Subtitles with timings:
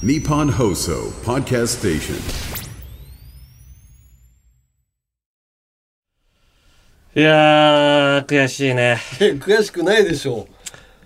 [0.00, 2.14] Nippon Hoso Podcast Station.
[7.16, 8.98] いやー、悔しいね。
[9.18, 10.46] 悔しくないでしょ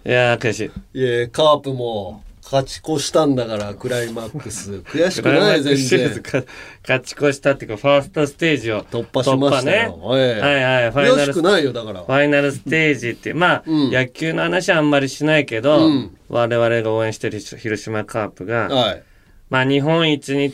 [0.04, 0.98] いやー、悔しい。
[0.98, 4.82] いやカープも勝ち越したんだからクライマックス。
[4.84, 6.22] 悔しくない全然。
[6.22, 6.45] か
[6.82, 9.90] 勝ち越したっていうか、ファーストステージを突破しましたね。
[10.14, 10.40] ええ。
[10.40, 13.91] はいはい、ファイナルファイナルステージって、まあ、うん。
[13.91, 16.16] 野球の話はあんまりしないけど、うん。
[16.28, 19.02] 我々が応援してる広島カープが、はい。
[19.48, 20.52] まあ、日本一に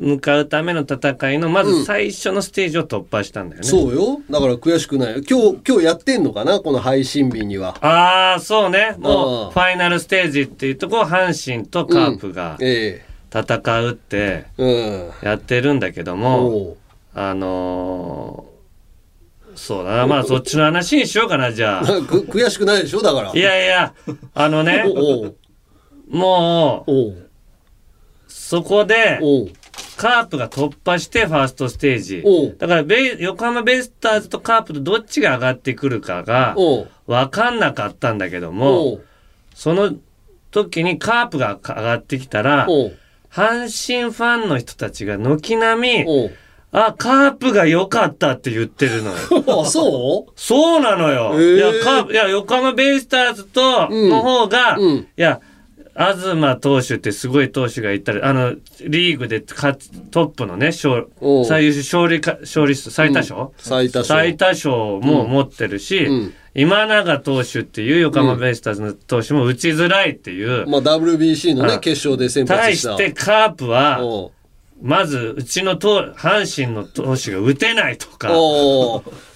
[0.00, 3.68] 向かうための戦いの、まず最初のステージを突破したんだよね。
[3.68, 4.20] そうよ。
[4.28, 5.22] だから悔しくないよ。
[5.28, 6.58] 今日今日やってんのかな？
[6.60, 7.76] この配信日には。
[7.80, 8.96] ああ、そうね。
[8.98, 14.46] もうファイナルステージっていうとこ、阪神とカープがえ戦うって
[15.22, 16.76] やってるんだけども、
[17.14, 18.54] あのー
[19.56, 20.06] そうだな。
[20.08, 21.84] まあ、そっちの話にしようかな、じゃあ。
[22.02, 23.02] く悔しくないでしょ？
[23.02, 23.32] だから。
[23.32, 23.94] いやいや、
[24.34, 24.82] あのね、
[26.08, 27.28] もう、
[28.26, 29.20] そこで、
[29.96, 32.24] カープが突破して、ファーストステージ。
[32.58, 36.56] だからベイ、横浜ベイスターズとカープとどっちが上がってくるかが、
[37.06, 39.04] わかんなかったんだけどおも、う。
[39.54, 39.94] その
[40.50, 42.66] 時にカープが上がってきたら、
[43.30, 46.30] 阪神ファンの人たちが軒並み、
[46.72, 49.16] あ、カープが良かったって言ってるのよ。
[49.62, 50.32] あそう？
[50.34, 51.40] そうなのよ。
[51.40, 54.96] いや、カープ、いや、横浜ベイスターズと、うんの方が、うん。
[54.96, 55.40] いや、
[55.96, 61.08] 東投手ってすごい投手がいたり、あの、リーグで勝つトップのね、勝
[61.46, 74.00] 最優秀勝利か、勝利数、最多勝、最多勝最多勝も持ってるし、うん今永投手っていう横浜ベイスターズの投手も打ちづらいっていう、まあ WBC のね決勝で先発したしてカープは、
[74.80, 78.28] まず、うちのと阪神の投手が打てないとか、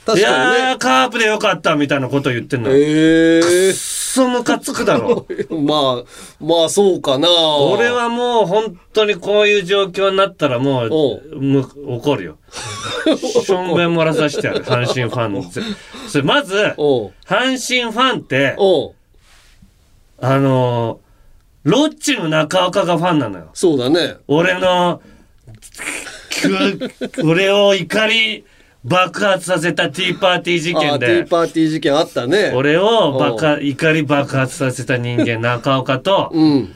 [0.08, 2.76] 確いかにねやー、カープでよかったみたいなこと言ってんのよ。
[2.76, 5.26] ええくっそムカつくだろ。
[5.52, 12.38] まあまあそうかな俺はもう本当にこういう状況になったらもおう、む怒るよ。
[13.44, 15.44] しょんべん漏らさしてやる、阪神ファンの。
[16.08, 18.56] それまず、阪神ファンって、
[20.20, 21.08] あのー
[21.64, 23.50] ロッチの中岡がファンなのよ。
[23.52, 25.02] そうだね俺の、
[26.40, 28.44] く俺を怒り
[28.84, 32.52] 爆発させたティーパーティー事あーティ件でー、パーティー事件あったね。
[32.54, 36.74] 俺を爆発怒り爆発させた人間中岡と、 うん。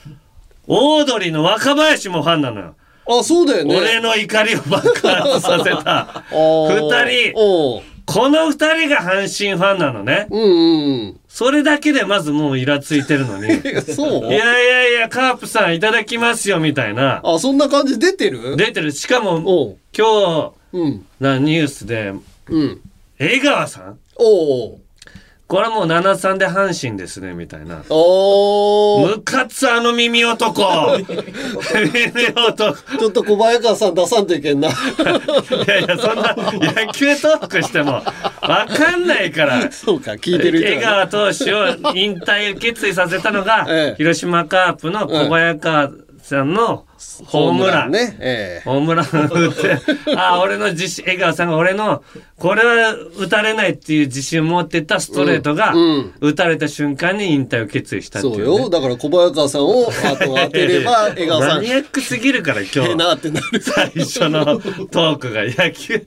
[0.66, 2.74] オードリーの若林もファンなのよ。
[3.08, 3.76] あそうだよね。
[3.76, 6.22] 俺の怒りを爆発させた。
[6.30, 7.82] 二人。
[8.04, 10.26] この二人が阪神ファンなのね。
[10.30, 13.46] うんうんそれだけでまずもうイラついてるのに。
[13.46, 14.32] いうんそう？
[14.32, 17.20] やいやいや、カープさんいただきますよ、みたいな。
[17.24, 18.56] あそんな感じ出てる？
[18.56, 18.92] 出てる。
[18.92, 19.70] しかも、今う。
[19.70, 20.52] ん日、
[21.21, 22.12] なニュースで、
[22.49, 22.81] うん。
[23.19, 23.99] 江川さん？
[24.16, 24.78] おう
[25.49, 27.84] これはもう7-3で阪神ですね、みたいな。
[27.91, 29.16] おー。
[29.19, 30.62] ムカつあの耳男。
[30.97, 31.06] 耳
[32.34, 32.75] 男。
[32.99, 34.69] ちょっと小早川さん出さんといけんな。
[34.72, 34.72] い
[35.66, 39.71] やいや、そんな野球トークしてもわかんないから。
[39.71, 43.94] そうか、聞いてる人江川投手を引退を決意させたのが、 ええ。
[43.99, 45.91] 広島カープの小早川
[46.32, 46.87] さんの
[47.26, 47.91] ホームラン。
[47.91, 48.16] ね。
[48.20, 49.78] ええホームラン打って、
[50.16, 52.03] あ、俺の自信、江川さんが俺の、
[52.38, 55.75] これは打たれないっていう自信を持ってたストレートが、
[56.21, 58.44] 打たれた瞬間に引退を決意したっていう、ね。
[58.44, 58.71] そうよ。
[58.71, 62.78] だから小早川さんを当てれば、 江川さん、マニアックすぎるから今日。
[62.81, 63.60] ええなってなる。
[63.60, 64.44] 最初の
[64.91, 66.06] トークが野球、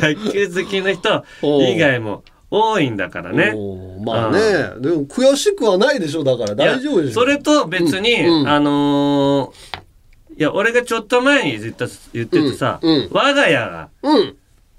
[0.00, 3.52] 野球好きの人以外も多いんだからね。
[4.04, 4.38] まあね。
[4.80, 6.22] でも悔しくはないでしょ。
[6.24, 7.20] だから大丈夫でしょ。
[7.20, 9.84] それと別に、うんうんあのー
[10.36, 14.36] いや、俺がちょっと前に言った、言っててさ、うんうん我が家がうん。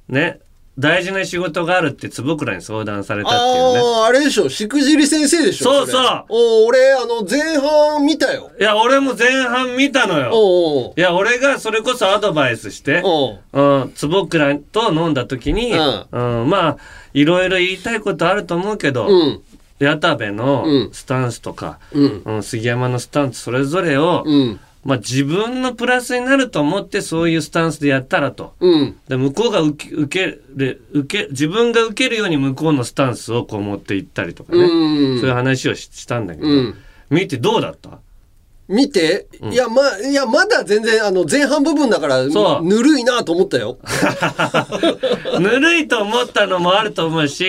[0.10, 0.40] ね、
[0.78, 3.80] 大事な仕事があるって坪倉に相談されたっていうね。
[3.80, 4.50] ああ、あれでしょ。
[4.50, 5.72] しくじり先生でしょ。
[5.72, 8.52] そうそうれおー俺、あの、前半見たよ。
[8.60, 10.32] いや、俺も前半見たのよ。
[10.34, 16.78] おいや、俺がそれこそアドバイスして、おううん、坪倉と飲んだ時に、ううんまあ、
[17.14, 19.42] いろいろ言いたいことあると思うけど、うん。
[19.80, 22.22] 矢田部のうんスタンスとか、うん。
[22.26, 24.60] うん、杉山のスタンスそれぞれを、うん。
[24.86, 28.54] まあ自分のプラスになると思ってそういうスタンスでやったらと。
[28.60, 28.96] うん。
[29.10, 34.60] で向こうが受け、受ける、受け、自分が受けるように向こうのスタンスをこう持っていったりとかね。
[34.64, 35.20] うん。
[35.20, 36.76] そういう話をししたんだけど、うん。
[37.10, 38.00] 見てどうだった？
[38.68, 42.24] 見て、いや、ま、いや、まだ全然、あの、前半部分だから、
[42.64, 43.78] ぬるいなと思ったよ。
[45.40, 47.46] ぬるいと思ったのもあると思うし、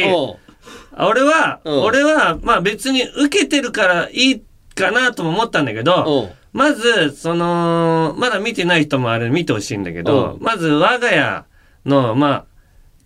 [0.98, 1.82] 俺は、うん。
[1.84, 4.42] 俺は、まあ別に受けてるからいい
[4.74, 5.84] かなとも思ったんだけうん。
[5.84, 11.44] ど、まず、その、まだ見てない人もあれ見てほしいんだけどう、んまず我が家
[11.84, 12.44] の、まあ、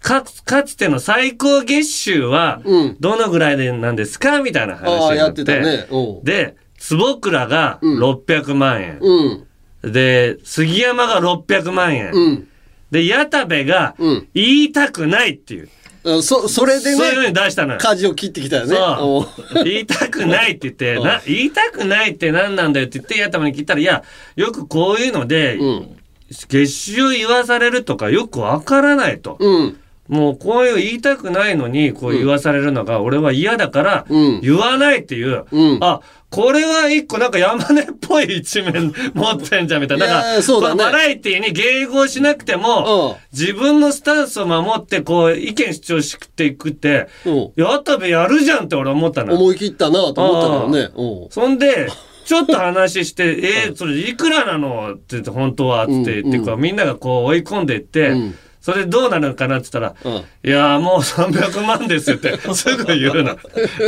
[0.00, 4.40] かつ、かつての最高月収はうん、どのぐらいでなんですか？
[4.40, 5.16] みたいな話になっ。
[5.16, 5.86] やってね。
[5.90, 6.24] うん。
[6.24, 8.98] で、坪倉が600万円。
[9.02, 9.92] うん。
[9.92, 12.12] で、杉山が600万円。
[12.14, 12.48] うん。
[12.90, 15.68] で、矢田部がうん言いたくないっていう。
[16.04, 17.78] あそ、それでそういうふうね、に出したのよ。
[17.78, 18.76] 舵を切ってきたよね。
[18.76, 19.64] おそう。
[19.64, 24.02] 言いたくないって言って、 うんな、言いたくないって何なんだよって言って、矢田部に聞いたら、いや、
[24.36, 25.96] よくこういうので、うん。
[26.30, 29.36] 月収言わされるとかよくわからないと。
[29.40, 29.76] うん。
[30.10, 36.00] もうこういう言いたくないのにこう言わされるのが俺は嫌だからうん言わないっていう、うんあ
[36.30, 40.06] これは一個なんか山根っぽい一面 持ってんじゃんみたいな。
[40.06, 47.52] だからそうだねバラエティに迎合しなくても、うん自分のスタンスを守ってこう意見主張していくって、うん。
[47.56, 49.34] やったべやるじゃんって俺思ったの。
[49.34, 50.90] 思い切ったなと思ったけどね。
[50.96, 51.30] うん。
[51.30, 51.88] そんで、
[52.24, 54.94] ちょっと話して、えー、それいくらなの？
[54.94, 58.34] って言って、本当はって言って、うみんながこう追い込んでいって、うん
[58.70, 63.36] それどうなるのかなって言ったら、うんいやーもう300万ですって、 すぐ言うの。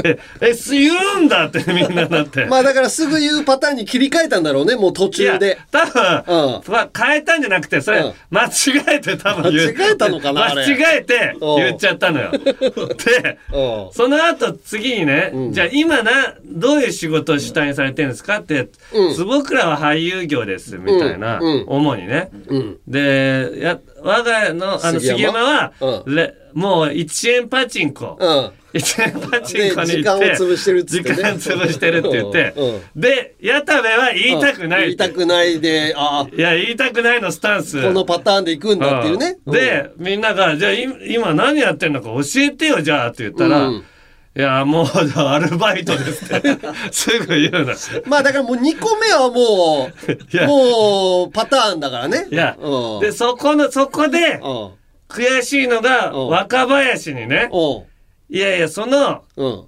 [0.05, 2.45] え、え、す言うんだってみんななって。
[2.45, 5.59] まあだからすぐ言うパターンに切り替えたんだろうね、もう途いや中で。
[5.71, 8.51] 多分、うんまあ変えたんじゃなくて、それ、うん間違
[8.97, 9.75] えて多分言う。
[9.75, 12.33] 間違えたのかな間違えて言っちゃったのよ。
[12.33, 22.29] で、うんその後次にね、うんじゃあ今な、どういう仕事を主体にされてるんですかって、うん坪倉は俳優業です、みたいな、主にね。
[22.49, 22.77] うん。
[22.87, 25.43] で、や、我が家の、あの、杉山？
[25.43, 26.15] は、うん。
[26.15, 28.17] レもう1円パチンコ。
[28.21, 28.53] うん。
[28.75, 31.15] 1円パチンコに行って、で時間を潰してるっつってね。
[31.17, 32.75] 時間潰してるって言って、うん。
[32.75, 32.83] うん。
[32.97, 37.81] で、矢田部は言いたくない言いたくないで、あいや、言いたくないのスタンス。
[37.81, 39.39] あ、このパターンで行くんだっていうね。
[39.47, 39.53] うん。
[39.53, 43.85] で、みんなが、じゃあい今何やってんのか教えてよ、じゃあって言ったら、うん
[44.35, 44.87] いや、もう、
[45.19, 46.59] アルバイトですって、
[46.91, 47.75] すぐ言うの。
[48.07, 52.29] まあだからもう2個目はもう、 もうパターンだからね。
[52.31, 54.71] いやうん、で、そこの、そこで、うん。
[55.09, 58.35] 悔しいのが、うん若林にね、うん。
[58.35, 59.65] いやいや、その、うん。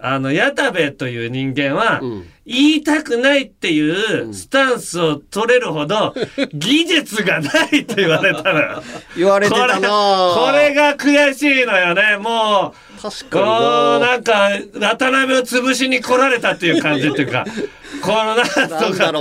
[0.00, 6.12] あの、矢田部という人間は、うん言いたくないっていうスタンスを取れるほど、
[6.52, 8.82] 技術がないって言われたのよ。
[9.16, 12.16] 言われてたなこれが悔しいのよね。
[12.18, 14.50] もう、確こう、かにななんか、
[14.80, 17.44] 渡辺を潰しに来られたっていう感じっていうか、
[18.02, 18.52] このなんと
[18.94, 19.12] か、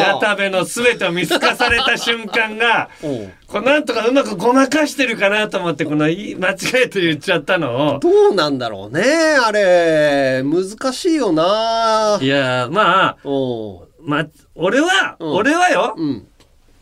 [0.00, 3.32] 矢田部の全てを見透かされた瞬間が、 うん。
[3.46, 10.42] こうなんとかうまくごまかしてるかなと思って、このい間違えて言っちゃったのを、どうなんだろうね、あれ。
[10.42, 14.08] 難しいよないや、まあ、うん。
[14.08, 16.26] ま、俺は、うん俺はよ、うん。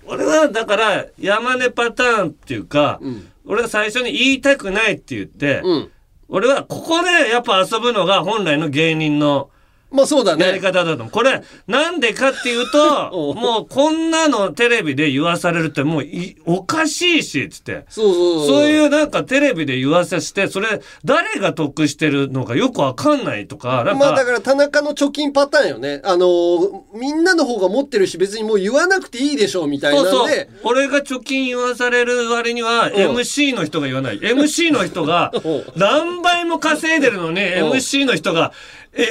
[0.07, 5.91] 俺はだから山根パターンっていうか、うん俺は最初に言いたくないって言って、うん。
[6.29, 9.51] 俺はここでやっぱ遊ぶのが本来の芸人の
[9.95, 10.59] まあそうだやりね。
[10.61, 11.05] 方だと。
[11.05, 17.85] これ、なんでかっていうと、 もうこんなのテレビで言わされるってもういおかしいし、つって。
[17.89, 26.01] そうそうそういうなんかテレビで言わせして、それ誰が得してるのかよくわかんないとか、なんか、まあだから田中の貯金パターンよね。
[26.05, 30.49] あのーみんなの方が持ってるし別にもう言わなくていいでしょうみたいなそうそう。
[30.65, 34.19] 俺が貯金言わされる割には、MC の人が言わない。
[34.19, 38.53] MC の人が うん、何倍も稼いでるのに、MC の人が、
[38.97, 39.05] え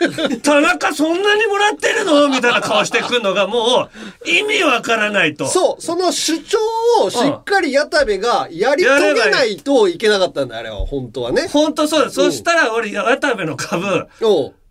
[0.00, 2.28] ー、 田中そんなにもらってるの？
[2.28, 3.88] みたいな顔してくるのがも
[4.24, 5.46] う意味わからないと。
[5.46, 6.58] そう、その主張
[7.02, 11.48] をしっかり矢田部がやり遂げないといけなかったんだ、あれは、本当はね。
[11.48, 12.10] ほんとそうだ。
[12.10, 14.06] そしたら俺、渡部の株、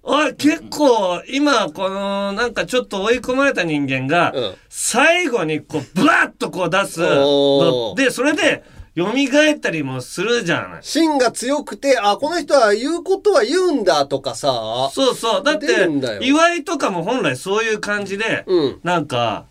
[0.07, 4.53] あ結構今このなんかちょっと追い込まれた人間がうん。
[4.69, 6.99] 最後にこうブワッとこう出す
[7.95, 8.63] でそれで
[8.97, 10.79] 蘇ったりもするじゃない。
[10.81, 14.89] 芯が強くて、あ、この人は言うことは言うんだとかさ。
[14.93, 15.43] そうそう。
[15.43, 15.89] だって
[16.21, 19.45] 岩井とかも本来そういう感じで、うんなんか、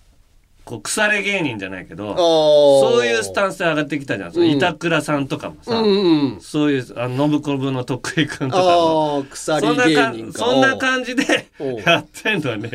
[0.64, 4.50] こう、腐れ芸人じゃないけど、そそういうスタンスで上がってきたじゃん。
[4.50, 6.40] 板倉さんとかもさ、うんうん。
[6.40, 9.26] そういう、あの、信子部の徳井くんとかも。
[9.35, 10.14] そんなか。
[10.35, 11.49] そんな感じで
[11.85, 12.71] やってんのに、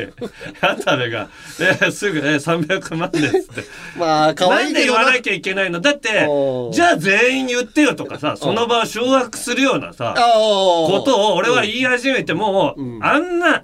[0.61, 1.29] やたべが、
[1.81, 3.63] えすぐ、え300万ですって。
[3.97, 4.85] まあ、可なんで。
[4.85, 5.81] 言わなきゃいけないの？
[5.81, 6.09] だって
[6.71, 10.13] じゃあ全員言ってよとかさ、その場を掌握するようなさ。
[10.15, 13.63] ことを俺は言い始めてもう、うんあんな、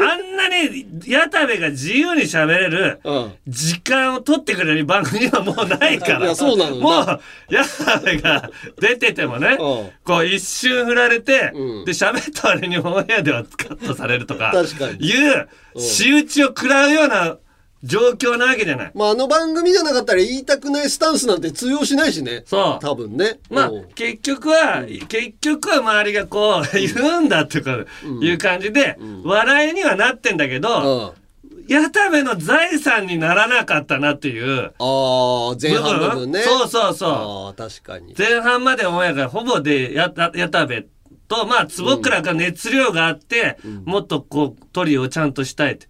[0.00, 3.32] あんなに矢田部が自由に喋れるうん。
[3.46, 6.34] 時間を取ってくれる番組はもうないから。
[6.34, 9.56] そうなのよもう、矢田部が出ててもね、うん。
[10.04, 11.84] こう一瞬振られて、うん。
[11.84, 15.06] で、喋った割にオンエアではカットされるとか、確かに。
[15.06, 17.36] いう、仕打ちを食らうような
[17.82, 18.92] 状況なわけじゃない。
[18.94, 22.42] まあ、あの番組じゃなかったら言いたくないスタンスなんて通用しないしね。
[22.46, 22.84] そう。
[22.84, 23.40] 多分ね。
[23.50, 27.78] まあうん、結局は、結局は周りがこう、言うんだっていうか、
[28.20, 30.62] いう感じで、笑いにはなってんだけうん。
[30.62, 31.20] ど、あ
[31.68, 34.72] 矢田部の財産にならなかったなっていう。
[34.78, 36.40] あ、前半部分ね。
[36.42, 37.10] そうそうそう。
[37.10, 38.12] ああ、確かに。
[38.18, 40.88] 前半までオンエアがほぼで、や、やや田部
[41.28, 45.86] と、まあ、坪倉が熱量があって、もっとこう、トリオをちゃんとしたいって。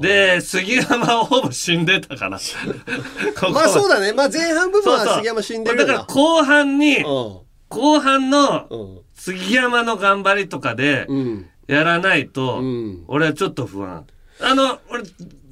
[0.00, 2.38] で、杉山はほぼ死んでたから。
[3.52, 4.12] まあそうだね。
[4.12, 5.78] まあ前半部分は杉山死んでる。
[5.78, 9.02] だから後半に、う後半の。
[9.14, 11.46] 杉山の頑張りとかで、うん。
[11.66, 14.06] やらないと、うん俺はちょっと不安。
[14.40, 15.02] あの、俺、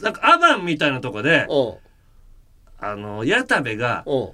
[0.01, 1.75] なんかアバンみたいなとこで、うん。
[2.79, 4.29] あの、矢田部が、うん。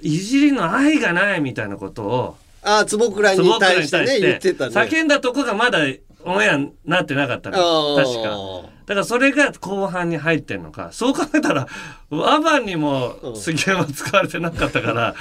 [0.00, 4.74] いじりの愛がないみたいなことを、ああ、坪倉に対してね、言ってたね。
[4.74, 5.78] 叫んだとこがまだ
[6.24, 7.58] オンエアになってなかったの。
[7.58, 8.75] ああ確か。
[8.86, 10.90] だからそれが後半に入ってんのか。
[10.92, 11.66] そう考えたら、
[12.12, 15.14] アバンにも杉山使われてなかったから、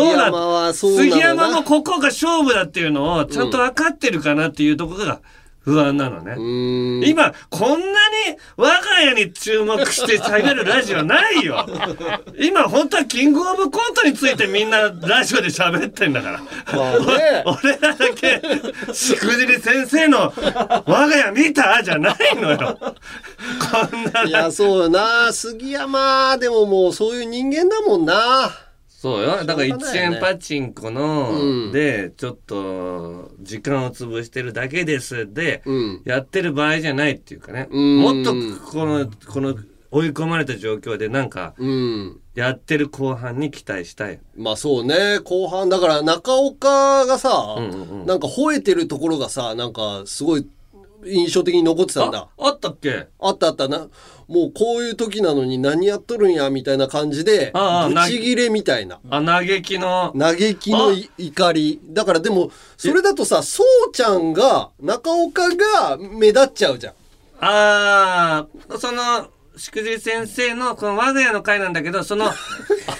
[0.00, 5.20] うな山はそうな杉山もここが勝負だっていうのをちゃんと分かってるかなっていうところが
[5.64, 7.06] 不安なのね。
[7.06, 11.64] 今、こんなに我が家に注目して喋るラジオないよ。
[12.38, 16.40] 今、本当はキングオブコントについてみんなラジオで喋ってんだから。
[17.46, 18.42] 俺らだけ、
[18.92, 20.32] しくじり先生の
[20.86, 22.78] 我が家見たじゃないのよ。
[22.80, 25.32] こんないや、そうよな。
[25.32, 28.50] 杉山、でももうそういう人間だもんな。
[29.02, 29.44] そうよ。
[29.44, 31.32] だからしょうがないよね1円パチンコうの、
[31.70, 36.02] んで、ちょっと、時間を潰してるだけですで、うん。
[36.04, 37.66] やってる場合じゃないっていうかね。
[37.72, 38.32] うんもっと、
[38.70, 39.56] この、この、
[39.90, 42.20] 追い込まれた状況でなんか、うん。
[42.36, 44.20] やってる後半に期待したい。
[44.36, 45.18] まあそうね。
[45.18, 47.56] 後半、だから中岡がさ、
[48.06, 50.46] なんか吠えてるところがさ、なんかすごい
[51.04, 53.06] 印象的に残ってたんだあ。、あったっけ？
[53.20, 53.88] あったあったな。
[54.28, 59.00] もうこういう時なのに何やっとるんや、みたいな感じで、ああブチギレみたいな。
[59.10, 61.80] あ、嘆きの、嘆きのい怒り。
[61.84, 66.94] だからでも、それだとさ、そうちゃんが、中岡が目立っちゃうじゃん。
[67.40, 72.32] あー、その、しくじり先生の、この我が家の会なんだけど、その、こ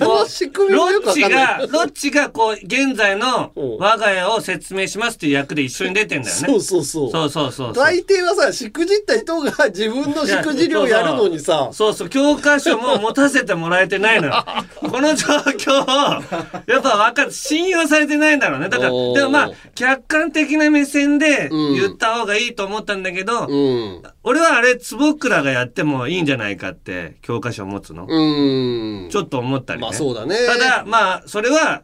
[0.00, 1.68] の仕組みロもよくッチわかんない。
[1.68, 6.48] が、ロッチがこう、現在のうん我が家を説明しますっていう役で一緒に出てんだよね。
[6.48, 7.10] そうそうそう。
[7.10, 7.72] そうそうそう。
[7.72, 14.44] 大抵はさ、しくじった人が自分のしくじりをやるのにさ、そうそう、教科書も持たせてもらえてないのよ。
[14.80, 16.22] この状況を、
[16.66, 18.68] やっぱ分かる、信用されてないんだろうね。
[18.68, 24.02] だから、でもまあ、客観的な目線でうん言った方がいいと思ったんだけど、うん。
[24.24, 28.06] 俺はあれ、坪倉がやってもいいんじゃないかって、教科書を持つの。
[28.08, 29.08] うん。
[29.10, 29.81] ちょっと思ったりね。
[29.82, 30.36] まあそうだね。
[30.46, 31.82] ただ、まあ、それは、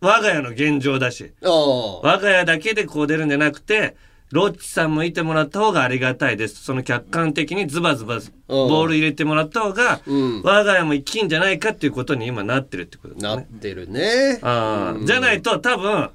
[0.00, 1.32] 我が家の現状だし。
[1.42, 3.96] 我が家だけでこう出るんじゃなくて、
[4.30, 6.62] ロッチさんもいてもらった方がありがたいです。
[6.62, 13.46] その客観的にズバズバボール入れてもらった方が、うん我が家も生きんじゃないかっていうことに今なってるってことですなっね。
[13.60, 14.38] てるね。
[14.42, 16.10] ああ、うんじゃないと多分、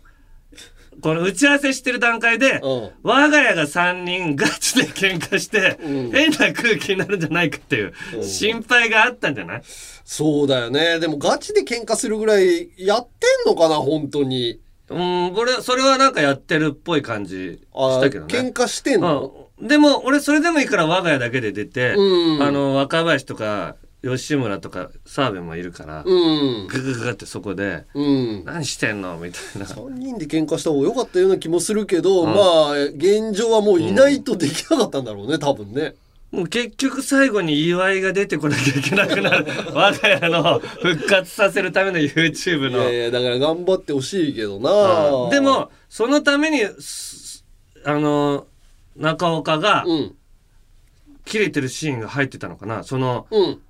[1.02, 9.62] この打ち合わせしてる段階で、うん我が家が3人ガチで喧嘩して、うん変な空気になるんじゃないかっていう心配があったんじゃない？
[10.06, 11.00] そうだよね。
[11.00, 14.60] でもガチで喧嘩するぐらいやってんのかな、本当に。
[14.90, 18.34] うん、俺、それはなんかやってるっぽい感じしあたけどね。
[18.34, 19.48] 喧嘩してんの？
[19.60, 26.68] うん、でも俺それでもいいから我が家だけで出て、うんあの若林とか吉村とか澤部もいるから、うん。
[26.68, 29.66] ググググってそこでうん「何してんの?」みたいな。
[29.66, 35.96] 3人で喧嘩した方が良かったような気もするけど、まあ、現状はもういないとできなかったんだろうね、多分ね。
[36.34, 42.82] もう結局最後に岩井が出てこなきゃいけなくなる 我が家の復活させるための YouTube の。
[42.82, 45.30] いやいや、だから頑張ってほしいけどな。
[45.30, 47.46] で、もそのためにす
[47.86, 48.48] あの
[48.98, 50.16] 中岡がうん。
[51.24, 53.62] 切れてるシーンが入ってたのかなそのうん。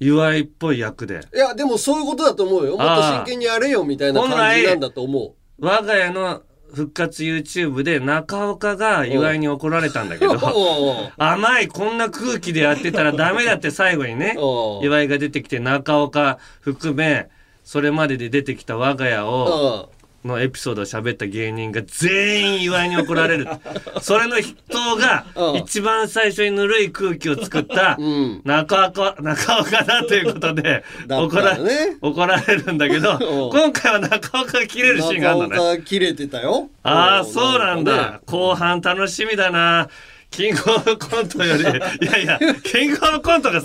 [0.00, 1.20] 岩井っぽい役で。
[1.32, 2.76] いや、でもそういうことだと思うよ。
[2.76, 6.42] もっと真剣にやれよ、みたいな感じなんだと思我が家の
[6.72, 10.28] 復活 YouTube で中岡が岩井に怒られたんだけう。
[10.28, 14.36] ど、甘いこんな空気でやってたらダメだって最後にね
[14.82, 17.28] 岩井が出てきて中岡含め
[17.64, 19.90] それまでで出てきた我が家を
[20.24, 23.46] のエピソードを喋った芸人が全員岩井に怒られる
[24.02, 24.56] それの人
[24.96, 28.40] がうん一番最初にぬるい空気を作ったうん。
[28.44, 31.96] 中岡中岡だということで怒らね。
[32.00, 33.18] 怒られるんだけどうん
[33.60, 36.68] 今回は中岡が切れるシーンがあるのね中岡切れてたよ。
[36.82, 37.96] ああ、そうなんだ。
[37.96, 39.88] かね後半楽しみだな。
[40.30, 41.62] キングオブコントより、
[42.06, 43.62] いやいや、キングオブコントが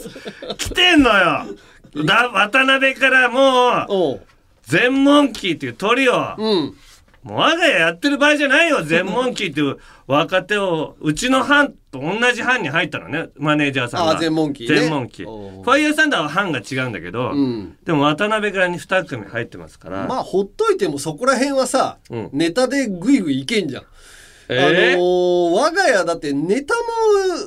[0.57, 1.45] 来てんのよ。
[2.05, 4.21] だ、渡辺からもう
[4.63, 6.13] 全モンキーっていうトリオ。
[6.37, 6.75] うん。
[7.23, 8.83] もう我が家やってる場合じゃないよ。
[8.83, 9.77] 全モンキーっていう
[10.07, 13.27] 若手を、うちの班と同じ班に入ったのね。
[13.37, 14.17] マネージャーさんが。
[14.17, 15.63] あ全モンキーね全モンキー。
[15.63, 17.77] ファイヤーサンダーは班が違うんだけど、うん。
[17.85, 20.05] でも渡辺から2組入ってますから。
[20.05, 23.83] まあ、ほっといてもそこら辺はさ、うんネタでグイグイいけんじゃん。
[24.49, 24.59] えー？
[24.59, 26.73] あのー我が家だってネタ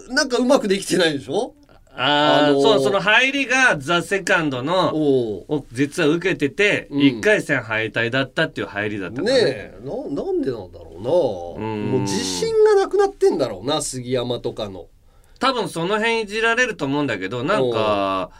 [0.08, 1.52] もなんかうまくできてないでしょ？
[1.96, 7.00] ああ、あのーそう、その入りがザ・セカンドの、を実は受けてて、うん。
[7.00, 9.42] 1回戦敗退だったっていう入りだったからね。
[9.44, 11.66] えななんでなんだろうな。
[11.66, 11.90] うん。
[11.90, 14.86] もう自信がなくなってんだろうな杉山とかの。
[15.38, 18.30] 多分その辺いじられると思うんだけど、なんか、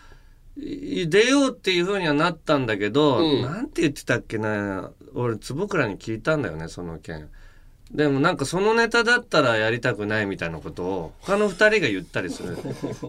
[0.59, 3.43] い出ようっていう風にはなったんだけど、うん。
[3.43, 7.31] なんて言ってたっけな俺坪倉に聞いたんだよねその件
[7.93, 12.59] でもなんかそのネタだったらやりたくないみたいなことを他の二人が言ったりする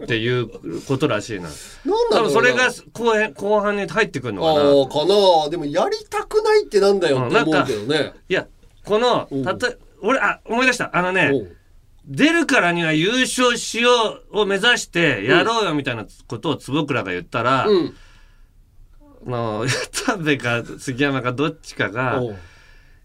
[0.04, 1.48] っていうことらしいな。
[1.48, 4.60] なんだ多ろうそれが後編後半に入ってくるのかな。
[4.88, 5.06] か
[5.44, 5.50] な。
[5.50, 8.12] でもやりたくないってなんだよって思うけどね。
[8.28, 8.46] いや
[8.84, 9.44] このうん。
[9.44, 10.96] たと俺あ思い出した。
[10.96, 11.32] あのね
[12.06, 13.90] 出るからには優勝しよ
[14.30, 17.94] うを目指してやろうよみたいなことを坪倉が言ったら、うん。
[19.26, 19.66] あの
[20.06, 22.36] 田辺か杉山かどっちかがおう「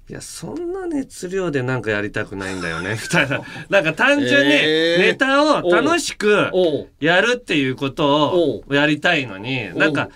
[0.09, 3.41] いやそんな熱量でなんかやりたくないんだよね」 みたいな。
[3.69, 5.01] なんか単純にえー。
[5.01, 6.51] ネタを楽しく
[6.99, 10.09] やるっていうことをやりたいのにおなんか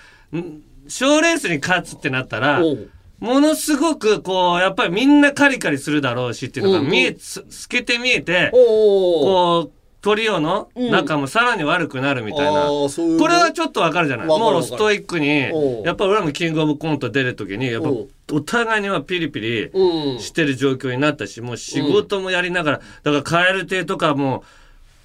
[0.87, 2.61] 賞レースに勝つってなったら
[3.19, 10.91] ものすごくこうやっぱりみんなカリカリするだろうしっていうのが見えつ透けて見えてこうトリオのうん。
[10.91, 12.69] 仲もさらに悪くなるみたいな。
[12.69, 14.27] ういうこれはちょっとわかるじゃない？
[14.27, 15.27] もうストイックに
[15.83, 17.89] やっぱ俺らもキングオブコント出る時にやっぱ
[18.33, 24.43] お互いにはピリピリうんしてる状況になったしもう仕事もやりながらだから蛙亭とかも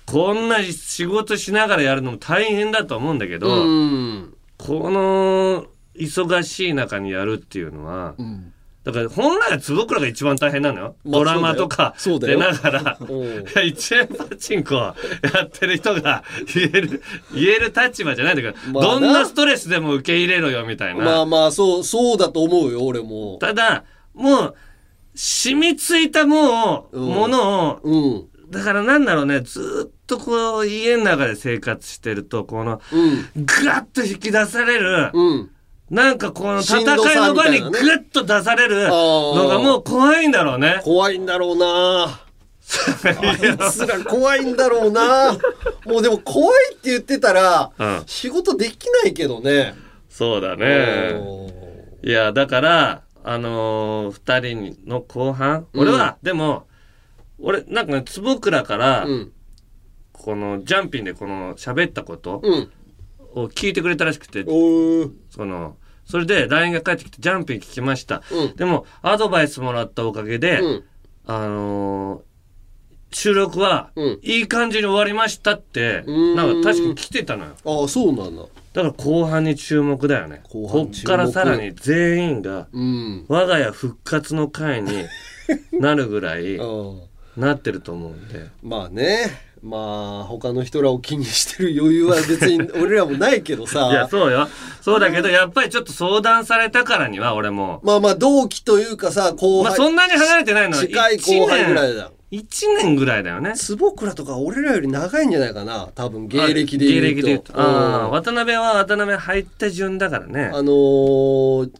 [0.06, 4.34] こんな仕事しながらやるのも大変だと思うんだけど、うん。
[4.58, 8.52] この忙しい中にやるっていうのはうん
[8.84, 12.98] だから本来は坪倉が一番大変なのよ、まあドラマとか出ながら。
[13.64, 14.94] 一円パチンコや
[15.44, 23.38] ってる人が言える言える立場じゃないんだけど、どんなストレスでも受け入れろよみたいな、まあまあそうそうだと思うよ俺も。
[23.40, 23.84] ただ
[24.14, 24.54] もう
[25.14, 28.50] 染みついたもう、うんものをうん。
[28.50, 33.44] だからなんだろうねずっとこう家の中で生活してるとこのうん。
[33.44, 35.50] グワッと引き出される、うん
[35.92, 40.80] なんかこの戦いの場にグッと出されるのがもう怖いんだろうね。
[40.82, 41.66] 怖いんだろうな
[42.08, 42.26] あ
[43.34, 45.32] いつら怖いんだろうな
[45.84, 49.74] もうでも怖いって言ってたら、うん仕事できないけどね。
[50.08, 51.20] そうだね。
[52.02, 56.66] いや、だから、あのー二人の後半、俺は、でも、
[57.38, 59.32] 俺、なんかね、坪倉から、うん。
[60.12, 62.70] この、ジャンピンでこの、喋ったことうん。
[63.34, 65.76] を聞いてくれたらしくて、その、
[66.12, 68.20] それで LINE が返ってきて、ジャンピン聞きました。
[68.30, 70.84] うんでも、アドバイスもらったおかげで、うん。
[71.26, 72.20] あのー
[73.14, 77.52] 収録はうん、いい感じに終わりましたって、うーんなんか確かに来てたのよ。
[77.64, 78.42] ああ、そうなんだ。
[78.74, 80.42] だから後半に注目だよね。
[80.50, 83.24] 後半こっからさらに全員が、うん。
[83.28, 85.06] 我が家復活の会に
[85.72, 87.02] なるぐらい うん
[87.36, 88.48] なってると思うんで。
[88.62, 89.51] まあね。
[89.62, 93.88] まあ、他の人らを気にしてる余裕は別に俺らもないけどさ。
[93.92, 94.48] いや、そうよ。
[94.80, 97.80] そうだけど、やっぱりちょっと相談されたからには、俺も。
[97.84, 99.70] まあまあ、同期というかさ、後輩。
[99.70, 102.10] まあ、そんなに離れてないのは近い後輩ぐらいだ。
[102.32, 102.44] 1
[102.78, 103.52] 年ぐらいだよね。
[103.54, 105.90] 坪倉とか俺らより長いんじゃないかな。
[105.94, 107.04] 多分、芸歴で言うと。
[107.06, 107.52] 芸歴で言うと。
[107.54, 110.50] ああ、うん渡辺は渡辺入った順だからね。
[110.52, 111.70] あのー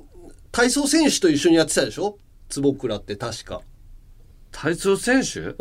[0.53, 2.19] 体操選手と一緒にやってたでしょ？
[2.51, 3.63] 坪倉って確か。
[4.53, 5.41] 体操選手？
[5.41, 5.55] うん。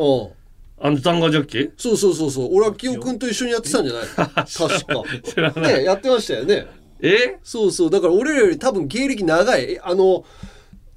[0.84, 1.58] あの単語ジョッキ？
[1.60, 2.50] ーそうそうそうそう。
[2.56, 4.06] 俺は清くんと一緒にやってたんじゃない？
[4.16, 5.04] 確か。
[5.24, 5.78] 知らない。
[5.80, 6.66] ねやってましたよね。
[7.02, 7.38] え？
[7.44, 7.90] そうそう。
[7.92, 9.74] だから俺らより多分芸歴長い。
[9.74, 10.26] えあの、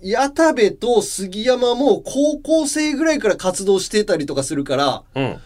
[0.01, 5.37] 矢田部と杉山も高校生ぐらいから活動してたりとかするから、うん。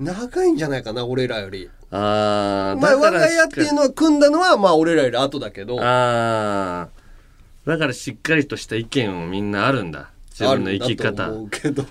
[0.00, 1.70] 長いんじゃないかな、俺らより。
[1.92, 5.80] ああ、まあ、我が家っていうのは組んだのは、まあ俺らより後だけど。
[5.80, 6.88] ああ。
[7.70, 10.10] だからしっかりとした意見をみんなあるんだ。
[10.36, 11.06] 自分の生き方。
[11.06, 11.82] あるんだと思うけど。
[11.82, 11.86] い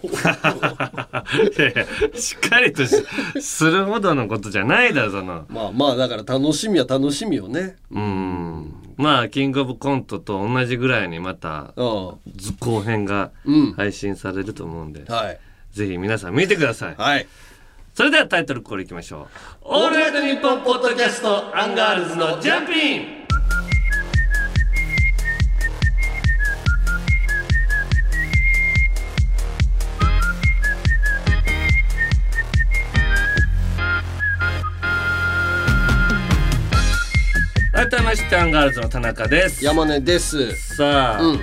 [1.62, 2.94] やいやしっかりとし
[3.40, 5.46] するほどのことじゃないだろ、その。
[5.48, 7.78] まあまあ、だから楽しみは楽しみよね。
[7.90, 8.74] うん。
[8.98, 12.20] まあ、キングオブコントと同じぐらいにまた、うん。
[12.36, 13.74] 図後編がうん。
[13.74, 15.40] 配信されると思うんで、はい。
[15.72, 16.96] ぜひ皆さん見てください。
[16.98, 17.26] はい。
[17.94, 19.28] それではタイトルコールいきましょう。
[19.62, 23.23] オールナイトニッポンポッドキャストアンガールズのジャンピン
[37.84, 39.66] 改めましてアンガールズの田中です。
[39.66, 40.56] 山根です。
[40.78, 41.40] さあ、うん。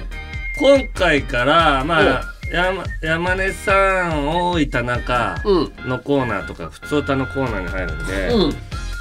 [0.59, 5.73] 今回からまあ山山根さん大井田中うん。
[5.87, 8.53] のコーナーとか普通歌のコーナーに入るんで、うん。
[8.53, 8.57] ちょ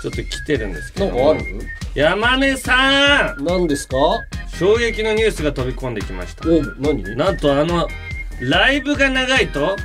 [0.09, 1.61] っと来てるんですけどなんかある？
[1.95, 3.95] 山根さん何ですか？
[4.57, 7.15] 衝撃のニュースが飛び込んできましたお何？
[7.15, 7.87] なんとあの
[8.41, 9.77] ライブが長いと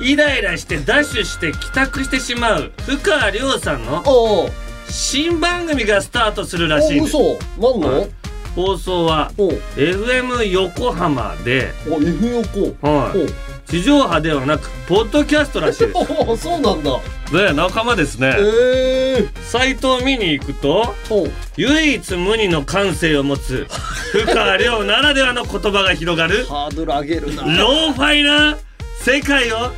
[0.00, 4.48] イライラしてダッシュして帰宅してしまう深川亮さんのおお
[4.88, 7.18] 新番組がスタートするらしいんで嘘。
[7.58, 8.10] なんの、はい。
[8.54, 9.48] 放送はお。
[9.76, 12.88] FM 横浜で、お F 横。
[12.88, 15.96] はい、地上波ではなくポッドキャストらしいです。
[16.42, 17.00] そうなんだ。
[17.32, 18.36] で仲間ですね。
[18.38, 21.26] ええサイトを見に行くとお。
[21.56, 23.66] 唯一無二の感性を持つ
[24.12, 27.42] 深川亮ならではの言葉が広がる ハードル上げるな。
[27.42, 28.56] ローファイな
[29.00, 29.72] 世界を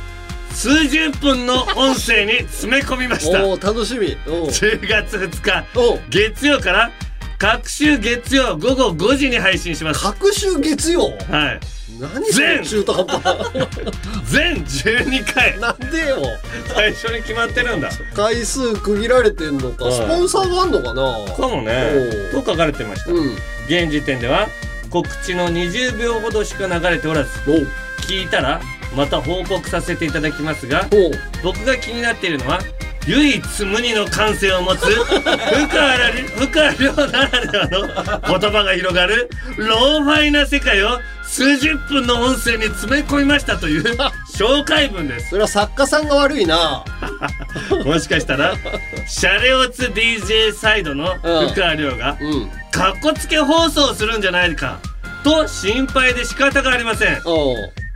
[0.57, 3.45] 数十分の音声に詰め込みました。
[3.45, 4.17] おお楽しみ。
[4.27, 5.63] おう10月2日
[6.09, 6.89] 月曜から
[7.37, 10.01] 各週月曜午後5時に配信します。
[10.01, 11.11] 各週月曜？
[11.29, 11.59] はい。
[11.99, 12.63] 何全。
[12.63, 13.37] 中途半端。
[14.25, 15.59] 全12回。
[15.59, 16.23] なんでよ。
[16.73, 17.91] 最初に決まってるんだ。
[18.15, 19.85] 回数区切られてんのか。
[19.85, 19.93] はい。
[19.93, 21.35] スポンサーがあんのかな。
[21.35, 21.93] かもね。
[22.31, 23.11] と書かれてました。
[23.11, 23.35] うん。
[23.67, 24.49] 現時点では
[24.89, 27.29] 告知の20秒ほどしか流れておらず
[28.07, 28.59] 聞いたら
[28.95, 30.87] また報告させていただきますが
[31.43, 32.59] 僕が気になっているのは
[33.05, 43.83] 唯一無二の感性を持つ 深原亮ならではの言葉が広がるローファイな世界を数十分の音声に詰め込みましたという
[44.37, 45.29] 紹介文です。
[45.29, 46.83] それは作家さんが悪いな。
[47.85, 48.53] もしかしたら
[49.07, 52.51] シャレオツ DJ サイドの深川亮がうん。
[52.71, 54.79] かっこつけ放送するんじゃないか
[55.23, 57.21] と心配で仕方がありません。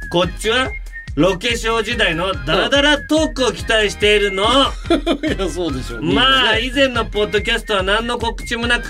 [0.10, 0.70] こっちは
[1.16, 4.44] ロケショー時代のダラダラトークを期待しているの。
[5.28, 8.86] いやそうでしょうまあ以前のポッドキャストは何の告知もなく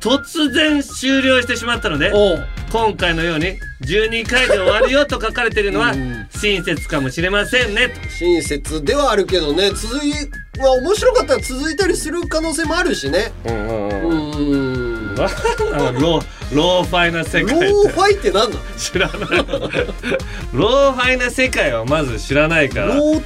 [0.00, 2.12] 突然終了してしまったので
[2.72, 6.26] 今回のように12回で終わるよと書かれているのはうん。
[6.40, 7.88] 親切かもしれませんね。
[7.88, 9.70] と親切ではあるけどね。
[9.70, 10.12] 続い
[10.58, 13.30] まあ面白かったら続いたりする可能性もあるしね。
[13.44, 17.66] うんうんううん ーんロローファイな世界って。
[17.66, 19.18] ーファイって何なの知らない。
[20.52, 22.86] ローファイな世界はまず知らないから。
[22.86, 23.22] ロー。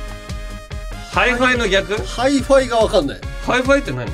[1.12, 1.96] ハイファイの逆？
[2.04, 3.20] ハイファイがわかんない。
[3.46, 4.10] ハイファイって何？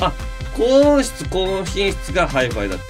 [0.00, 0.12] あ
[0.56, 2.84] 高音質高音品質がハイファイだって。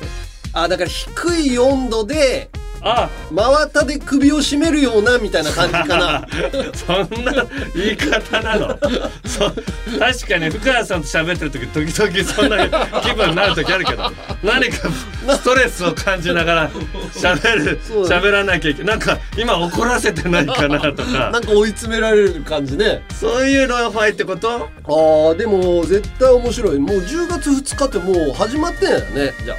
[0.52, 2.50] あだから低い温度で
[2.82, 6.26] あ真綿で首を絞めるようなみたいな感じかな。
[6.74, 7.32] そんな
[7.74, 8.78] 言い方なの？
[9.26, 9.50] そ
[9.98, 12.66] 確かにふかわさんと喋ってる時時々そんな
[13.02, 14.10] 気分になる時あるけど
[14.42, 14.88] 何か
[15.28, 16.70] ストレスを感じながら
[17.14, 21.30] 喋る喋らなきゃいけないなんか今怒らせてないかなとか。
[21.30, 23.02] なんか追い詰められる感じね。
[23.20, 24.68] そういうローファイってこと？
[24.84, 26.78] あーでも絶対面白い。
[26.78, 29.34] もう10月2日ってもう始まってんやね。
[29.44, 29.56] じゃあ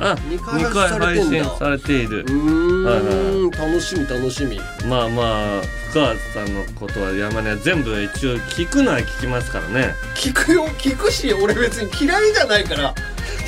[0.00, 2.20] あ二回2回配配信信されている。
[2.20, 3.70] うーん、はい。
[3.70, 4.58] 楽しみ楽しみ。
[4.88, 9.94] まあまあ福川さんのことは山根は全部一応聞くのは聞きますからね。
[10.16, 12.94] 聞くよ聞くし俺別に嫌いじゃないから。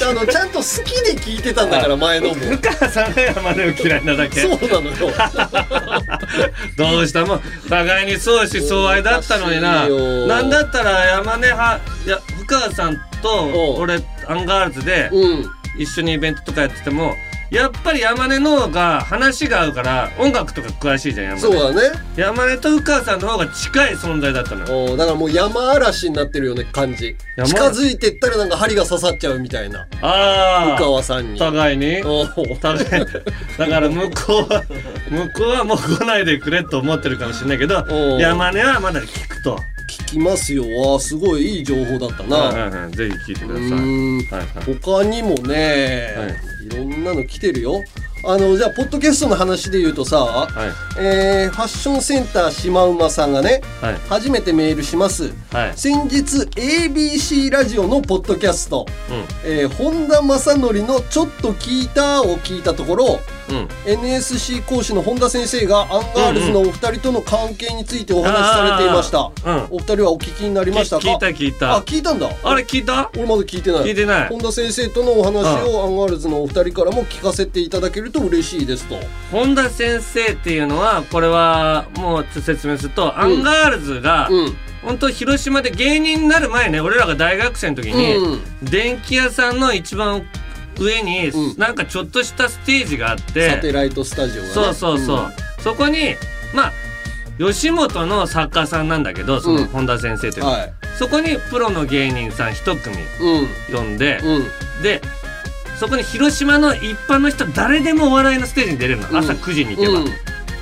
[0.09, 2.35] あの ちゃんと好きで聞いてたんだから前のも。
[2.35, 4.41] ふかわさんが山根を嫌いなだけ。
[4.43, 5.13] そうなのよ。
[6.77, 9.89] どうしたもう互いに相思相愛だったのにな。
[9.89, 17.15] なんだったら山根派いやふかわさんと俺アンガールズでうん一緒にイベントとかやってても
[17.51, 21.41] やっぱり山根の方が話が合うから音楽とか詳しいじゃん山根。
[21.43, 21.99] そうだね。
[22.17, 24.95] 山根とふかわさんの方が近い存在だったのよ。
[24.95, 27.17] おだからもう山嵐になってるよね感じ。
[27.37, 29.87] 山近づいてったらなんか針が刺さっちゃうみたいな。
[30.03, 31.39] ああ深川さんに。
[31.39, 32.03] 互いに。
[32.03, 32.27] お
[32.61, 34.65] 互いだから向こうは
[35.09, 37.87] 向こうはもう来ないでくれと思ってるかもしれないけど
[38.19, 39.57] 山根はまだ聞くと
[39.87, 40.65] 聞きますよ。
[40.65, 42.91] あーすごいいい情報だったな、はいはいはい。
[42.93, 43.71] ぜひ聞いてください。
[43.71, 44.79] はいはい。
[44.81, 46.57] 他にもね、、はい。
[46.77, 47.83] ろんなの来てるよ。
[48.25, 50.73] あのじゃあポッドキャストの話で言うとさ、はい。
[50.99, 53.95] えーファッションセンターシマウマさんがねはい。
[54.09, 55.33] 初めてメールします。
[55.53, 55.73] はい。
[55.77, 56.23] 先日
[56.57, 59.17] ABC ラジオのポッドキャスト、うん。
[59.45, 63.69] えー本多正識の「ちょっと聞いた」を聞いたところうん。
[63.87, 69.67] NSC 講師の本田先生がアンガールズのお二人との関係についてお話しされていました、うん。
[69.71, 71.09] お二人はお聞きになりましたか？
[71.09, 71.75] 聞いた聞いた。
[71.77, 72.29] あ聞いたんだ。
[72.43, 73.11] あれ聞いた？
[73.15, 73.83] 俺まだ聞いてない。
[73.85, 74.29] 聞いてない。
[74.29, 78.97] 本多先生とのお話をアンガールズのお二人からも聞かせていただけると嬉しいですと。
[79.31, 84.57] 本多先生っていうのはこれはもう説明すると、アンガールズが、うん。
[84.83, 88.41] 本当広島で芸人になる前ね俺らが大学生の時に、うん。
[88.63, 90.25] 電気屋さんの一番
[90.79, 91.59] 上に、うん。
[91.59, 93.51] なんかちょっとしたステージがあって。
[93.51, 94.55] サテライトスタジオがね。
[94.55, 96.15] そうそうそう、そこに
[96.55, 96.73] まあ
[97.39, 100.51] 吉本の作家さんなんだけどそのうん本田先生っていうの。
[100.51, 100.73] は、はい。
[100.99, 103.77] そこにプロの芸人さん一組うん。
[103.77, 104.83] 呼んで、うん。
[104.83, 105.01] で
[105.79, 109.17] そこに広島の一般の人誰でもお笑いのステージに出れるの、うん。
[109.17, 110.07] 朝9時に行けば、うん。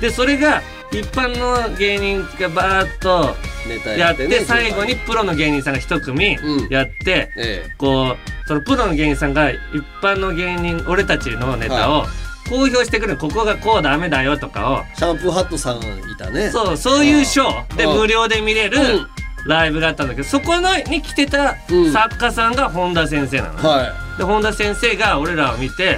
[0.01, 0.61] でそれが
[0.99, 3.35] 一般の芸人がバーッと
[3.67, 6.69] ネタやって最後にプロの芸人さんが一組うん。
[6.69, 9.59] やって、えこうそのプロの芸人さんが一
[10.01, 12.05] 般の芸人俺たちのネタを
[12.49, 14.77] 公表してくるここがこうダメだよとかを。
[14.79, 15.81] えシャンプーハットさんい
[16.17, 17.97] たねそうそういうショーでうん。
[17.97, 19.07] 無料で見れるうん。
[19.47, 21.91] ライブがあったんだけどそこのに来てたうん。
[21.91, 25.97] 作家さんが本田先生なのね、はで本田先生が俺らを見て、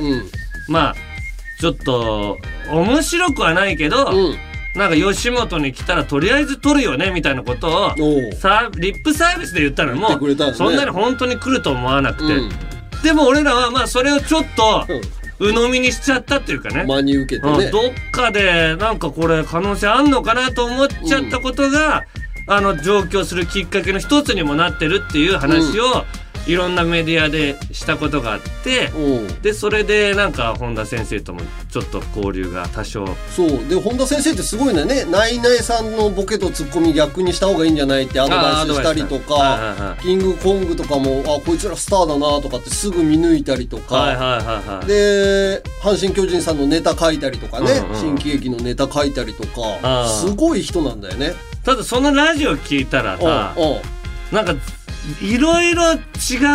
[0.68, 0.96] まあ
[1.60, 2.38] ちょっと
[2.72, 4.47] 面白くはないけど、うん
[4.78, 7.96] なんか吉本に来たらとりあえず撮るよねみたいなことを
[8.36, 10.36] さリップサービスで言ったのもね。
[10.54, 12.50] そんなに本当に来ると思わなくて、うん。
[13.04, 14.86] でも俺らはまあそれをちょっと
[15.40, 17.66] 鵜呑みにしちゃったっていうかね、真に受けてね。
[17.66, 17.72] うん。
[17.72, 22.04] どっかでなんかこれ可能性あんのかなと思っちゃったことが、
[22.48, 26.06] あの上京するきっかけの一つにもなってるっていう話を、
[26.48, 29.22] いろんなメディアでしたことがあって、う。
[29.22, 33.06] んでそれでなんか本田先生ともちょっと交流が多少。
[33.30, 33.68] そう。
[33.68, 50.08] で本田先生ってすごいねナイナイさんのボケとツッコミ逆にした方がいいんじゃないってアドバイスしたりとかキングコングとかもあこいつらスターだなとかってすぐ見抜いたりとか、で阪神・巨人さんのネタ書いたりとかね、うんうん新喜劇のネタ書いたりとあかー。
[50.08, 51.34] すごい人なんだよね。
[51.64, 53.56] ただそのラジオ聞いたらさ
[54.32, 54.56] なんか
[55.22, 55.98] いろいろ違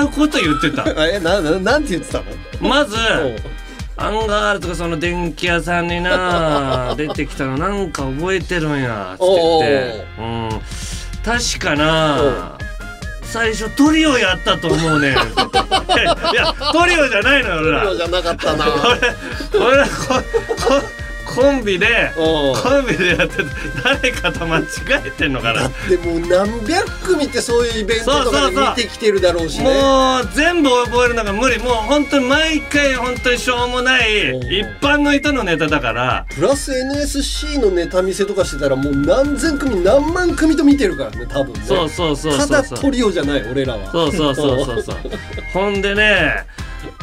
[0.04, 0.84] うこと言ってた。
[1.08, 2.18] えなななんて言ってた
[2.60, 2.68] の？
[2.68, 2.98] まずう。
[2.98, 3.36] ん
[3.94, 7.56] アンガールズとかその電気屋さんにな 出てきたの。
[7.58, 10.06] なんか覚えてるんやつって言って。
[10.18, 10.48] うん。
[11.24, 12.56] 確かな
[13.22, 17.84] 最初トリオやったと思うね いやトリオじゃないのよ俺ら。
[17.84, 18.66] そうじゃなかったな。
[19.52, 19.90] 俺俺らこ
[20.66, 20.82] こ
[21.34, 22.62] コンビでうん。
[22.62, 23.44] コンビでやってて
[23.82, 24.64] 誰かと間違
[25.06, 25.68] えてんのかな。
[25.88, 29.64] でも何百組ってそういうイベントとかで見てきてるだろうしね。
[29.64, 31.58] もう全部覚えるのが無理。
[31.58, 34.52] もう本当に毎回本当にしょうもないうん。
[34.52, 36.26] 一般の人のネタだから。
[36.34, 41.60] プラス NSC のネタ見せとかしてたらもう何千組何万組と見てるからね多分ね。
[41.64, 42.76] そうそうそうただそう。
[42.76, 43.90] そうトリオじゃない俺らは。
[43.90, 44.96] そうそうそうそうそう。
[45.52, 46.46] ほんでね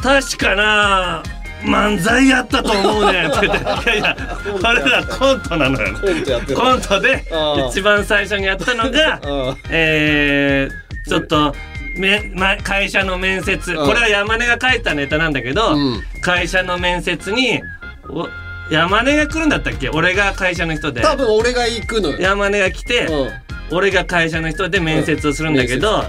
[0.02, 1.22] 確かな
[1.62, 3.46] 漫才やったと思うねんって。
[3.46, 4.16] 言っていやいや
[4.62, 6.56] 俺らコントなのよコントやってる。
[6.56, 7.24] コントで
[7.68, 11.54] 一番最初にやったのがあ えー、ちょっと
[11.96, 13.72] め、ま、会社の面接。
[13.72, 13.86] うん。
[13.86, 16.02] これは山根が書いたネタなんだけど、うん。
[16.22, 17.60] 会社の面接に
[18.08, 18.28] お
[18.70, 19.88] 山根が来るんだったっけ？
[19.90, 21.02] 俺が会社の人で。
[21.02, 22.18] 多分俺が行くのよ。
[22.20, 23.30] 山根が来て、うん。
[23.72, 26.04] 俺が会社の人で面接をするんだけど、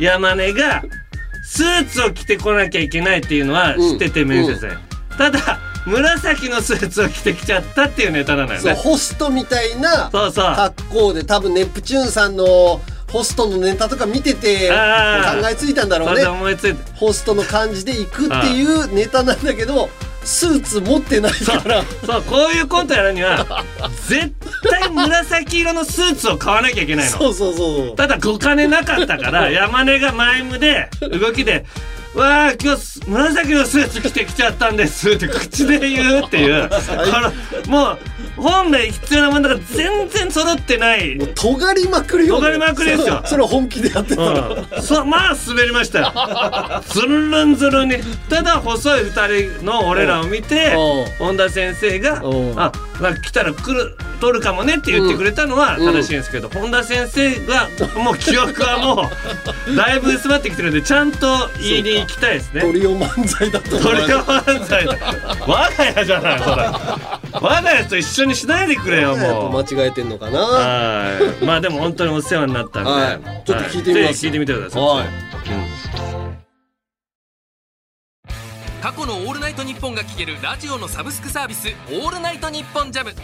[0.00, 0.82] 山根が
[1.44, 4.68] スーツを着てこなきゃいけないっていうのは知っててうん面接で、
[5.18, 8.58] ただ紫のスーツを着てきちゃったっていうネタなのよね。
[8.60, 10.54] そうホストみたいなそうそう。
[10.54, 12.80] 格好で多分ネプチューンさんの
[13.12, 15.52] ホストのネタとか見てて考あー。
[15.52, 19.90] えついたんだろそうね思いついてホストの感じで行くっていうネタなんだけど
[20.24, 21.82] スーツ持ってないから。
[22.06, 22.22] そう。
[22.22, 23.44] こういうコントやるには
[24.08, 27.18] 絶対紫色のスーツを買わなきゃいけないの。
[27.18, 30.88] そうそうそうただお金なかったから山根がマイムで
[31.20, 31.66] 動きで
[32.14, 36.68] 「わあ今日紫のスーツ着てきちゃったんです」って口で言うっていう。
[36.68, 36.76] こ
[37.66, 37.98] のもう
[38.36, 41.16] 本来必要なものが全然揃ってない。
[41.16, 43.20] もう尖りまくるよ、ね、尖りまくりですよ。
[43.24, 44.22] そそれ本気でやってた。
[44.22, 46.12] の、うん、そうまあ滑りましたよ。
[46.88, 47.96] ズルルンズルンに。
[48.28, 49.10] ただ細い二
[49.58, 51.26] 人の俺らを見てうん。
[51.26, 55.92] 本田先生がうん「あまあ来たら来る取るかもね」って言ってくれたのはうん。
[55.92, 59.10] 正しいんですけど、本田先生がもう記憶はも
[59.68, 62.60] うだいぶ薄まってきてるんでちゃんと言いに行きたいですね。
[62.60, 64.96] トリオ漫才だと思うトリオ漫才だ。
[65.46, 66.62] 我が家じゃないそれ。
[67.32, 69.52] 我が家と一緒にしないでくれよもう。
[69.52, 70.40] 間違えてんのかな。
[70.40, 71.44] はい。
[71.44, 73.42] まあでも本当にお世話になったんで、はい。
[73.44, 74.14] ちょっと聞いてみます。
[74.14, 74.82] ぜひ聞いてみてください。
[74.82, 75.06] はい。
[78.82, 83.14] 過去の「オールナイトニッポン」が聴けるラジオのサブスクサービス「オールナイトニッポンジャム。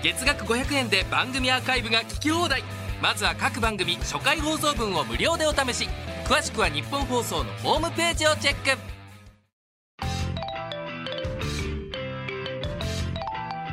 [0.00, 2.62] 月額500円で番組アーカイブが聞き放題。
[3.02, 5.88] まずは各番組初回放送分を無料でお試し
[6.28, 8.78] 詳しくは日本放送のホームページをチェック。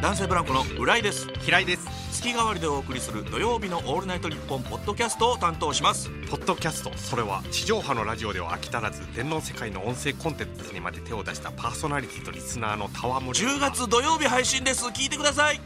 [0.01, 1.27] 男性ブランコの浦井です。
[1.41, 1.85] 平井です。
[2.13, 6.09] 月替わりでお送りする土曜日の「オールナイトニッポン」ポッドキャストを担当します。
[6.31, 14.85] ポッドキャストそれは地上波のラジオでは飽き足らず電脳世界の音声コンテンツにまで手を出したパーソナリティとリスナーの戯れ10月土曜日配信です。
[14.85, 15.59] 聞いてください。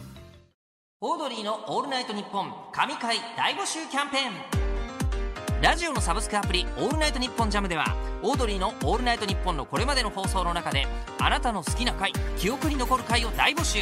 [1.02, 4.68] オードリーの「オールナイトニッポン」神回大募集キャンペーン
[5.62, 7.93] ラジオのサブスクアプリ「オールナイトニッポンジャムでは
[8.24, 10.88] オードリーの「オールナイトニッポン」のこれまでの放送の中で
[11.19, 13.80] あなたの好きな回記憶に残る回を大募集。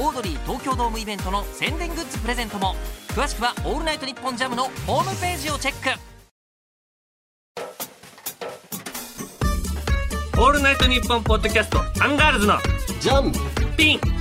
[0.00, 2.74] オードリー東京ドームイベントの宣伝グッズプレゼントも。
[3.10, 6.00] 詳しくは「オールナイトニッポンジャムのホームページをチェック。
[10.40, 12.58] オールナイトニッポンポッドキャストアンガールズの
[12.98, 13.32] ジャン
[13.76, 14.19] ピン。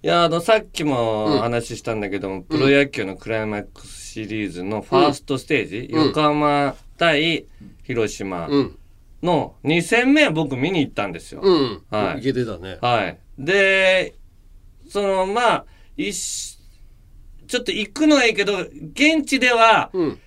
[0.00, 7.46] いやあのさっきも話したんだけども、プロ野球のクライマックスシリーズのファーストステージ、うん横浜対
[7.82, 8.78] 広島うん
[9.22, 11.40] の2戦目は僕見に行ったんですよ。
[11.42, 13.18] うん、はいいけてたねはい。
[13.36, 14.14] で、
[14.88, 15.64] その、まあ、
[15.96, 16.58] 一、
[17.48, 20.18] ちょっと行くのはいいけど現地ではうん。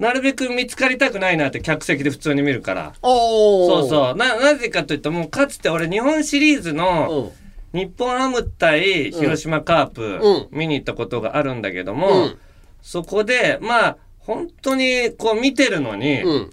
[0.00, 2.94] なるべく見つかりたくないなって客席で普通に見るから。
[3.00, 7.37] そうそうななぜかというともうかつて俺日本シリーズのうん。
[7.72, 10.48] 日本ハム対広島カープうん。
[10.50, 12.38] 見に行ったことがあるんだけども、うん。
[12.82, 16.50] そこでまあ本当にこう見てるのに、うん。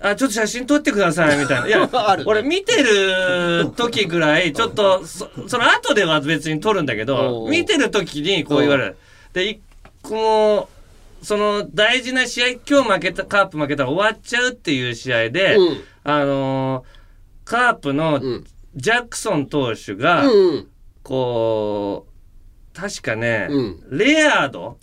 [0.00, 1.66] あ、ちょっと写真撮ってください、みたいな。
[1.66, 1.88] いや ね、
[2.26, 8.96] 俺見てる時ぐらい、ちょっと、そその後では別に撮るんだけおどう、見てる時にこう言われる。
[9.32, 9.60] で、一
[10.02, 10.68] 個も、
[11.22, 15.80] その大事な試合、今日負けた、カープ負けたら終わっちゃうっていう試合で、うん。
[16.04, 17.04] あのー
[17.44, 18.44] カープのん
[18.76, 20.68] ジャクソン投手が、うん。
[21.02, 24.78] こう、確かね、うんレアード。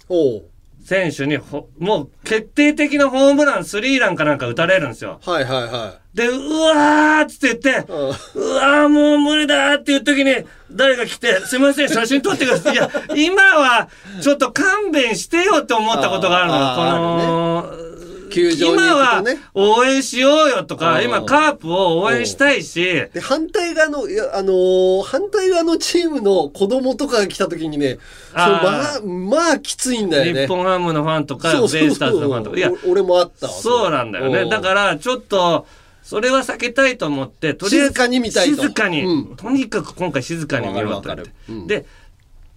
[0.84, 5.20] 選手にほ、もう決定的なホームラン、スリーランかなんか打たれるんですよ。
[5.24, 7.96] はいはいはで、うわーっつって言って、い。
[7.96, 10.36] うわーもう無理だーっていう時に、
[10.72, 12.74] 誰か来て、すいません、 写真撮ってください。
[12.74, 13.90] いや、今は、
[14.22, 17.91] ちょっと勘弁してよって思ったことがあるのこの、
[18.32, 19.41] 球場に今は行くとね。
[19.54, 21.04] 応援しようよとか、うん。
[21.06, 28.00] 今カープを応援したいし、で、反対側の、いやあのー反対側のチームの子供とかが来た時にね、
[28.34, 29.06] あー。
[29.06, 30.41] まあ、まあきついんだよね。
[30.41, 32.58] 日本ハムのファンとか、ベイスターズのファンとか。
[32.58, 33.54] いや、お俺もあったわ。
[33.54, 34.50] そうなんだよね。
[34.50, 35.65] だから、ちょっと、
[36.04, 38.62] それは避けたいと思って、とりあえず静かに見たいと。
[38.63, 39.36] 静かに、うん。
[39.36, 41.32] とにかく今回静かに見ようと思って。
[41.50, 41.67] うん。
[41.67, 41.86] で、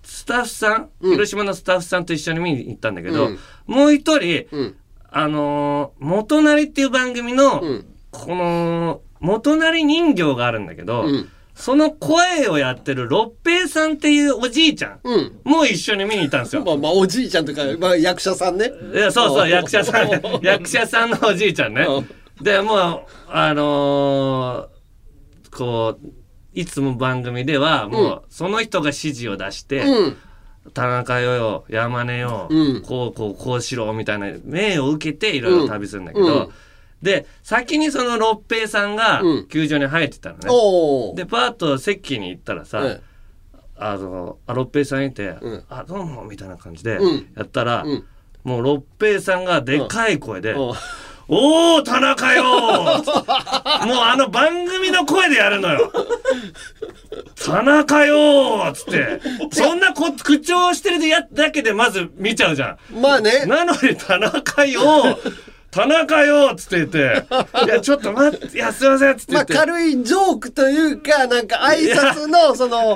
[0.02, 1.10] スタッフさん、うん。
[1.12, 3.38] 広島のスタッフさんと一緒に見に行ったんだけど、うん。
[3.66, 4.74] もう一人、うん。
[5.16, 15.40] あのー元なりっていう番組の、うんこの、元なり人形があるんだけど、うんその声をやってる六平さんっていうおじいちゃん、うん。
[15.44, 16.64] もう一緒に見に行ったんですよ。
[16.64, 18.72] まあまあ、おじいちゃんとか、まあ役者さんね。
[18.92, 20.10] いや、そうそう、お役者さん、
[20.42, 21.86] 役者さんのおじいちゃんね。
[22.42, 26.08] で、もう、あのーこう、
[26.54, 30.16] いつも番組では、もう、その人が指示を出して、うん。
[30.72, 32.82] 田中よよ、山根よ、うん。
[32.82, 36.50] こう、こう、こうしろ、みたいな命を受けていろいろ旅するんだけど、うん。
[37.02, 39.48] で、先にその六平さんがうん。
[39.48, 40.48] 球場に入ってたのね。
[41.16, 43.00] で、パーッと席に行ったらさ、え
[43.76, 45.64] あの、あ、六平さんいて、うん。
[45.68, 48.04] あ、どうも、みたいな感じでうん、やったら、うん。
[48.44, 50.72] もう六平さんがでかい声で、う
[51.26, 55.90] おー、田中よーもうあの番組の声でやるのよ。
[57.44, 59.20] 田中よつって。
[59.52, 63.48] そんなこ口調してるやだけでまず見ちゃうじゃまあねん。。
[63.48, 65.32] なのに田中よー
[65.74, 67.26] 田中よーっつって言って。
[67.66, 69.54] いや、ちょっと待って、いや、すいませんっつって言って。
[69.54, 72.94] まあ軽いジョークというか、なんか挨拶の、 その、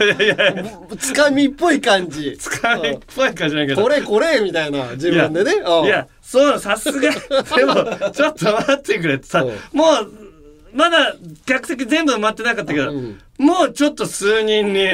[0.96, 2.38] つかみっぽい感じ。
[2.38, 3.82] つかみっぽい感じだけど。
[3.82, 5.54] これこれみたいな、自分でね。
[5.54, 7.10] うんいや、そう、さすが。
[7.56, 7.74] でも、
[8.12, 10.27] ちょっと待ってくれってさ、うんもう、
[10.72, 11.14] まだ
[11.46, 14.90] 客席全部埋まってなかったけど、うんもうちょっと数人に、も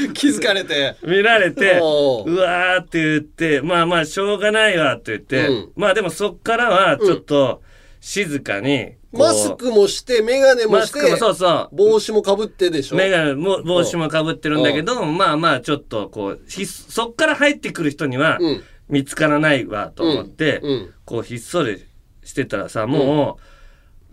[0.14, 0.96] 気づかれて。
[1.02, 2.36] う見られて、おうう。
[2.38, 5.68] わーって言って、まあまあ、しょうがないわって言って、うん。
[5.76, 7.60] まあでもそっからは、ちょっと、
[8.00, 11.76] 静かに、マスクもして、メガネもして、もそうそう。
[11.76, 12.96] 帽子もかぶってでしょ？
[12.96, 18.62] メガネも帽子もかぶってるんだけど、まあまあちょっとこうそっから入ってくる人にはうん。
[18.88, 20.62] 見つからないわと思って、
[21.04, 21.84] こうひっそり
[22.24, 23.55] してたらさもう、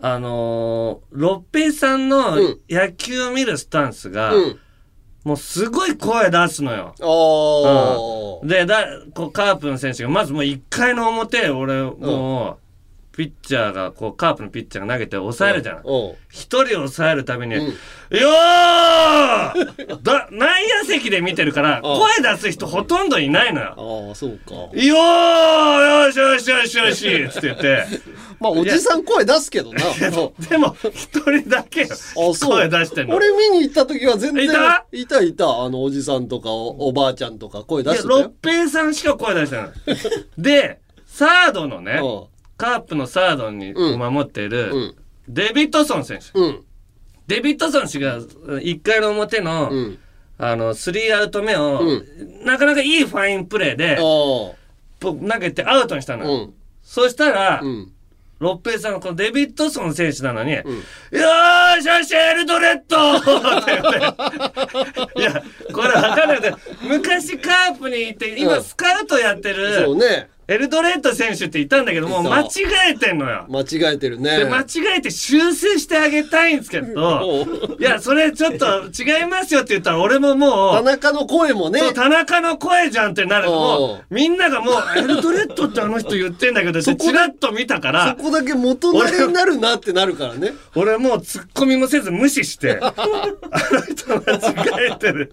[0.06, 4.58] あのー、六平さんのうん野球を見るスタンスが、うん。
[5.24, 6.94] もうすごい声出すのよ。
[7.00, 8.46] ああ。
[8.46, 12.63] でだこうカープの選手がまずもう1回の表俺もう、
[13.16, 15.76] ピッチャーがこうカープのピッチャーが投げて抑えるじゃん。
[15.76, 15.82] うん。
[16.30, 24.08] 一人抑えるために、うんよーだ内野席で見てるから声出す人ほとんどいないのよ。
[24.08, 24.54] ああ、そうか。
[24.54, 27.86] よーよしよしよしよしつって言って。
[28.40, 29.82] まあ、おじさん声出すけどな。
[29.86, 31.86] うんでも、一人だけ。
[32.14, 33.16] 声出してんの。
[33.16, 34.44] 俺見に行った時は全然。
[34.44, 35.62] いたいたいた。
[35.62, 38.34] あの、おじさんとかお、おばあちゃんとか声出してたよ六。
[38.42, 39.68] 平さんしか声出してない。
[40.36, 42.00] で、サードのね、
[42.56, 44.96] カープのサードにうん守っている、うん
[45.28, 46.38] デビッドソン選手。
[46.38, 46.44] うん。
[46.44, 46.64] うん。
[47.26, 49.98] デビッドソン氏が1回の表の、うん。
[50.36, 52.04] あの、スリーアウト目を、う
[52.44, 53.96] なかなかいいファインプレーで、
[55.00, 56.28] 投げてアウトにしたのあ。
[56.28, 56.34] よ。
[56.34, 56.54] うん。
[56.82, 57.90] そしたら、うん。
[58.40, 65.20] 六平さん、このデビッドソン選手なのに、よーしよし、エルドレッド って言って。
[65.20, 70.28] いや、これわかんないけど、昔カープにいて、今うんスカウトやってる、そうね。
[70.46, 72.48] エルドレッド選手っていたんだけど、もう間違
[72.90, 73.46] えてんのよ。
[73.48, 74.38] 間違えてるね。
[74.38, 77.46] で、間違えて修正してあげたいんですけど、
[77.78, 81.80] いや、それちょっと違いますよって言ったら、俺ももう、田中の声もね。
[81.80, 90.52] そう、田中の声じゃんってなるおもうう、みんながもう、エルドレッドってあの人言ってんだけどって、そこでチラッと見たからそ、こだけ元慣れになるなってなるからね。
[90.74, 95.32] 俺もうツッコミもせず無視して、 あの人間違えてる、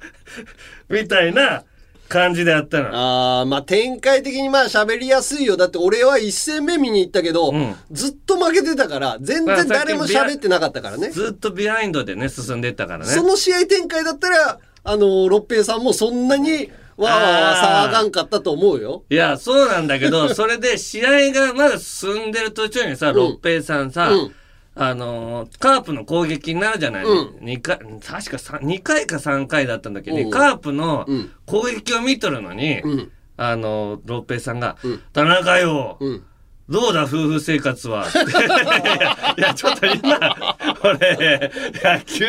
[0.90, 1.64] みたいな
[2.12, 2.90] 感じでやったの。
[2.92, 5.56] あーまあ展開的にまあ喋りやすいよ。
[5.56, 7.76] だって俺は一戦目見に行ったけど、ん。
[7.92, 11.10] ずっと負けてたから全然誰も喋ってなかったからね。
[11.10, 13.06] ずっとビハインドでね、進んでいったからね。
[13.06, 19.04] その試合展開だったらあの六平さんもそんなにわーわーわー騒がんかったと思うよ。
[19.10, 24.36] いや、そうなんだけど、それで試合がまだ進んでる途中にさ、六平さんさ、うん
[24.74, 27.46] あのーカープの攻撃になるじゃない、うん。
[27.46, 31.32] 二回、確か三2回か3回だったんだけど、うんカープのうん。
[31.46, 33.12] 攻撃を見とるのに、うん。
[33.38, 35.02] あのー六平さんが、ん。
[35.14, 36.24] 田中よ、うん
[36.72, 38.08] どうだ夫婦生活は？
[39.38, 40.36] いやちょっと今
[40.84, 41.52] 俺
[41.84, 42.26] 野球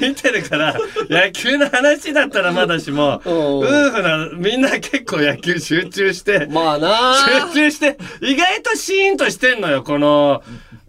[0.00, 0.74] 見てるから
[1.08, 3.32] 野球の話だったらまだしもうん。
[3.58, 7.14] 夫婦なみんな結構野球集中してまあな。
[7.50, 10.42] 集中して意外とシーンとしてんのよこの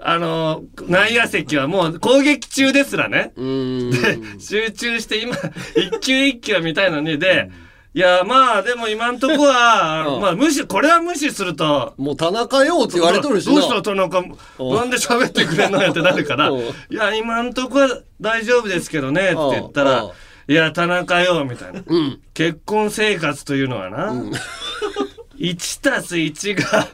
[0.03, 3.33] あの内野席はもう攻撃中ですらね。
[3.35, 5.35] うーん集中して今
[5.75, 7.49] 一球一球は見たいのにで
[7.93, 10.21] いやまあでも今んとこは、 うん。
[10.21, 11.93] まあ無視これは無視すると。
[11.97, 13.53] もう田中よって言われとるしな。
[13.53, 16.49] どうした田中なんで喋ってくれんのやってなるから。
[16.51, 16.59] うん。
[16.61, 17.89] いや今んとこは
[18.21, 19.87] 大丈夫ですけどねって言ったうん。
[19.87, 20.05] ら
[20.47, 21.81] いや田中よみたいな。
[21.85, 22.19] うん。
[22.33, 24.13] 結婚生活というのはな、
[25.41, 26.87] 1たす1が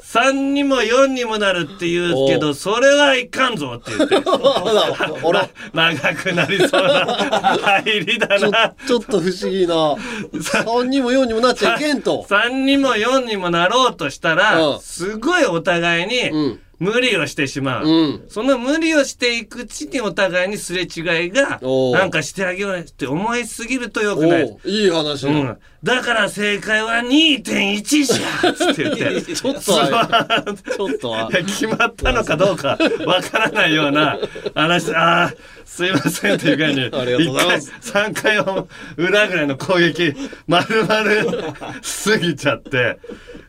[0.00, 4.16] 3にも4にもなるって言うけおどそれはいかんぞって言って
[5.20, 7.06] ほらな長くなりそうな
[7.82, 9.74] 入りだちょなちょっと不思議な。
[9.74, 12.24] 3にも4にもなっちゃいけんと。
[12.28, 14.80] 3にも4にもなろうとしたら、うん。
[14.80, 18.24] すごいお互いにうん無理をしてしまう、うん。
[18.28, 24.42] その無理をしていくうちにお互いにすれ違いがなんかしてあげようって思いすぎるとよおくない。
[24.42, 24.58] う。
[24.64, 29.22] いい話だ、うん、だから正解は2.1じゃっつって言って。
[29.32, 30.42] ちょっとは
[30.76, 32.76] ちょっと決まったのかどうか
[33.06, 34.18] わからないような
[34.56, 34.92] 話。
[34.92, 37.70] ああすいませんっていう具合にありがとうございます。
[37.70, 40.14] 1回3回を裏ぐらいの攻撃
[40.48, 42.98] 丸々過ぎちゃって。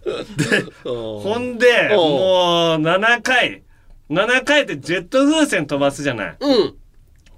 [0.04, 3.64] で ほんでもう7回。
[4.10, 6.38] 7回ってジェット風船飛ばすじゃない。
[6.40, 6.76] うん。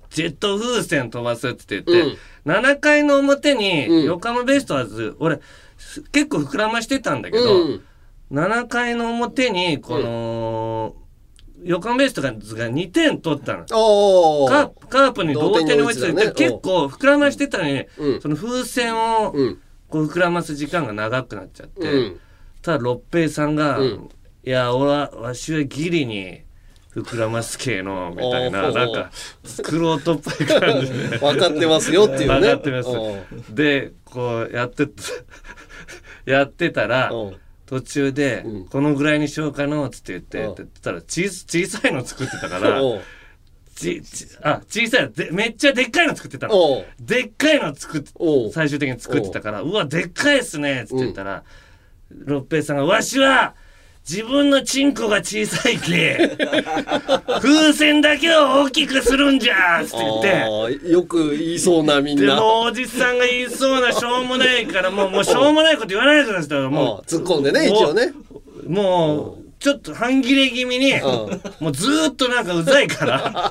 [0.09, 4.03] ジェット風船飛ばすって言って、7回の表にうん。
[4.05, 5.39] 横浜ベイスターズ、俺
[5.77, 7.81] す結構膨らましてたんだけど、うん。
[8.31, 10.95] 7回の表にこの、
[11.63, 13.65] 横浜ベイスターズが2点取ったの。
[13.71, 18.21] おカープに同点に追いついて結構膨らましてたのに、うん。
[18.21, 19.61] その風船をうん。
[19.87, 22.19] こう膨らます時間が長くなっちゃって、うん。
[22.61, 24.09] ただ六平さんが「うん
[24.45, 26.43] いや俺はわしはギリに
[26.93, 29.11] 膨らます系の」みたいななんか
[29.63, 31.17] クロートっぽい感じで。
[31.19, 32.39] 分かってますよっていうね。
[32.39, 33.53] 分かってます。
[33.53, 34.87] でこうやって
[36.25, 37.11] やってたら
[37.65, 40.51] 途中でうん「このぐらいにしようかの」っつって言ってうん。
[40.51, 42.79] って言ったら小小さいの作ってたから
[43.75, 46.85] ちちあ小さいのでめっちゃでっかいの作ってたの。
[46.99, 48.11] でっかいの作って
[48.53, 51.43] 最終的に作ってたから「うわでっかいっすね」っつって言ったら
[52.11, 53.55] 六平さんが「わしは
[54.07, 56.37] 自分のチンコが小さいけ。
[57.41, 60.89] 風船だけを大きくするんじゃ」って言って。
[60.91, 68.13] よく言いそうなみんでなもうおじさんが言いそうなしょうもないからもうもうしょうもないこと言わないでくださいおもう突っ込んでね一応ね。
[68.67, 71.01] うもうちょっと半切れ気味にん。
[71.01, 73.49] もうずーっとなんかうざいから。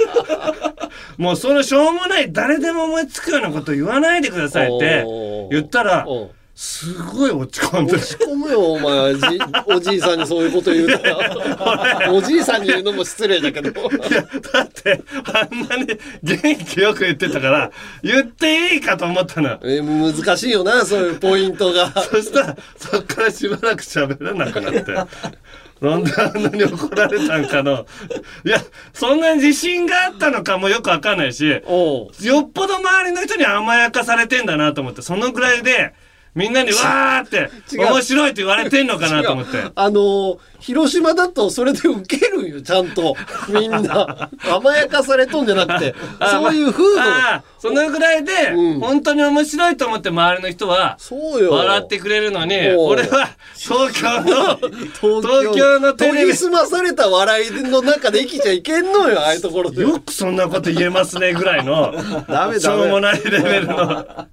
[1.19, 5.05] もうそのしょうもない誰でも思いつくようなこと言わないでくださいって
[5.51, 9.15] 言ったらおうすごい落ち込んで落ち込むよお前。
[9.17, 9.21] じ
[9.67, 12.13] おじいさんにそういうこと言うたら。
[12.15, 13.71] おじいさんに言うのも失礼だけど。
[13.71, 13.75] い
[14.13, 15.03] やだって
[15.33, 19.59] あんなに元気よく言ってたから言っていいかと思ったの。
[19.65, 21.91] え難しいよなそういうポイントが。
[21.91, 24.95] そしたらそっからしばらく喋らなくなって。
[25.81, 27.85] なんであんなに怒られたんかの。
[28.45, 28.61] いや、
[28.93, 35.93] そんなに自信があったのかもよくわかんないし、よっぽど周りの人に甘やかされてんだなと思って、そのぐらいで、
[36.35, 39.71] みんなにわーって、面白いって言われてんのかなと思って。
[39.75, 43.15] あのー広島だとそれで受けるんよちゃんと。
[43.51, 44.31] みんな。
[44.51, 45.95] 甘やかされとんじゃなくて。
[46.31, 47.03] そういう風土。
[47.59, 48.81] そのぐらいで、うん。
[48.81, 50.97] 本当に面白いと思って周りの人は、
[51.51, 53.29] 笑ってくれるのに、俺は
[53.59, 54.57] 東京の、
[55.03, 56.19] 東東京のテレビ。
[56.21, 59.83] 研ぎ澄まされた笑いの中で生きちゃいけんのよああいうところで。
[59.83, 61.95] よくそんなこと言えますねぐらいの。
[62.27, 62.59] ダメ。
[62.59, 64.27] しょうもないレベルの。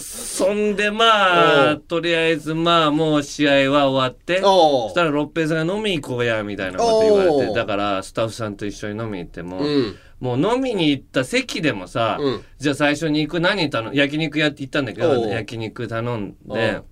[0.00, 9.96] そんでまあとりあえずまあもう試合は終わってそしたら六平さんが飲み行こうやみたいなこと言われてだからスタッフさんと一緒に飲み行っても、うん。
[10.20, 12.42] もう飲みに行った席でもさ、うん。
[12.58, 16.84] じゃあ最初に行く何頼む焼肉屋って行ったんだけど焼肉頼んおでう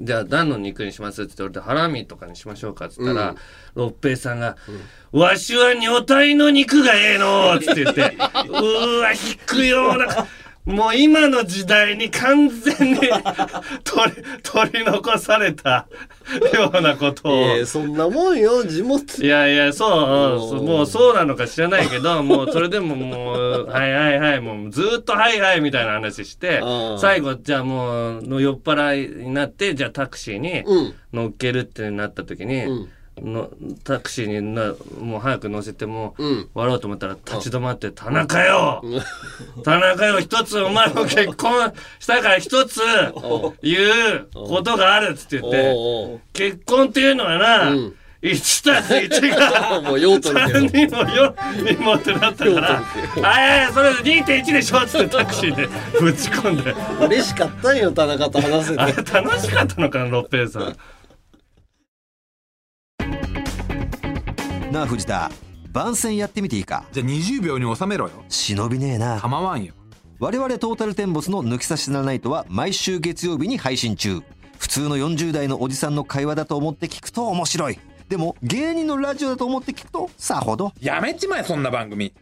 [0.00, 1.22] じゃあ何の肉にします？
[1.22, 3.36] って言って俺でハラミとかにしましょうかっつったら、
[3.76, 4.56] 六平さんが、
[5.12, 10.26] わしは女体の肉がええの」っつって言って「うーわ引くような
[10.64, 12.98] もう今の時代に完全に
[13.84, 15.86] 取り取り残された
[16.56, 17.32] ようなことを。
[17.32, 19.22] えー、そんなもんよ地元。
[19.22, 19.86] いやいや、そ
[20.56, 20.86] う、もう。
[20.86, 30.94] そうなのか知らないけど、 もうそれでももう、はいはいはい、もうずーっとはいはいみたいな話してうん、最後、じゃあもう、の酔っ払いになって、じゃあタクシーにうん。
[31.12, 32.88] 乗っけるってなった時に、うん
[33.22, 33.50] の
[33.84, 36.48] タクシーになもう早く乗せても、うん。
[36.54, 38.82] 割ろうと思ったら立ち止まって「田中よ!
[39.62, 42.80] 田中よ一つお前も結婚したから一つ
[43.62, 43.78] 言
[44.16, 47.94] うことがある」っつって言って結婚っていうのはな、うん。
[48.24, 52.82] 1たす1が もう用途だけど3人も4人もってなったから
[53.22, 55.68] 「あいやそれ2.1でしょ」っつってタクシーで
[56.00, 56.74] ぶち込んで。
[57.04, 59.12] 嬉しかったんよ田中と話せて。
[59.12, 60.76] 楽しかったのかな六平さん。
[64.74, 65.30] なあ藤田。
[65.70, 66.84] 番宣やってみていいか。
[66.90, 68.24] じゃあ20秒に収めろよ。
[68.28, 69.20] 忍びねえな。
[69.20, 69.72] 構わんよ。
[70.18, 74.20] 我々トータルテンボスの抜き差しならないとは毎週月曜日に配信中。
[74.58, 77.78] 普通の40代のおじさんの会話だと思って聞くと面白い。
[78.08, 80.72] でも芸人のラジオだと思って聞くとさほど。
[80.80, 82.12] やめちまえそんな番組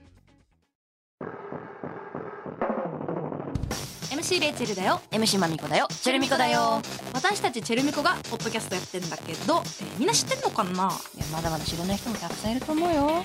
[4.23, 5.01] MC レイチェルだよ。
[5.11, 5.89] MC まみこだよ。
[5.91, 6.81] チェルミコだよ。
[7.13, 10.71] 私たちチェルミコがポッドキャストやってんだけど、えーみんな知ってんのかな？
[10.71, 13.25] いやまだまだ知らない人もたくさんいると思うよ。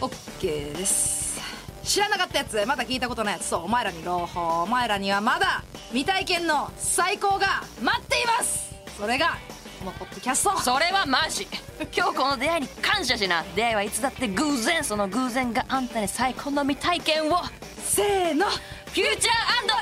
[0.00, 1.38] オッケーです。
[1.84, 3.44] 知らなかったやつまだ聞いたことないやつ。
[3.48, 4.62] そうお前らに朗報。
[4.62, 8.74] お前らにはまだ未体験の最高が待っています。
[8.98, 9.36] それが
[9.80, 10.58] このポッドキャスト。
[10.60, 11.46] それはマジ。
[11.94, 13.44] 今日この出会いに感謝しな。
[13.54, 14.82] 出会いはいつだって偶然。
[14.82, 17.36] その偶然があんたに最高の未体験を。
[17.84, 18.46] せーの
[18.92, 19.16] フューチャー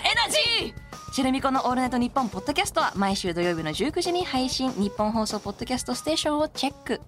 [0.09, 1.13] エナジー！
[1.13, 7.01] チェルミコのオールナイトニッポンポッドキャストは毎週土曜日の19時に配信日本放送ポッドキャストステーションをチェック。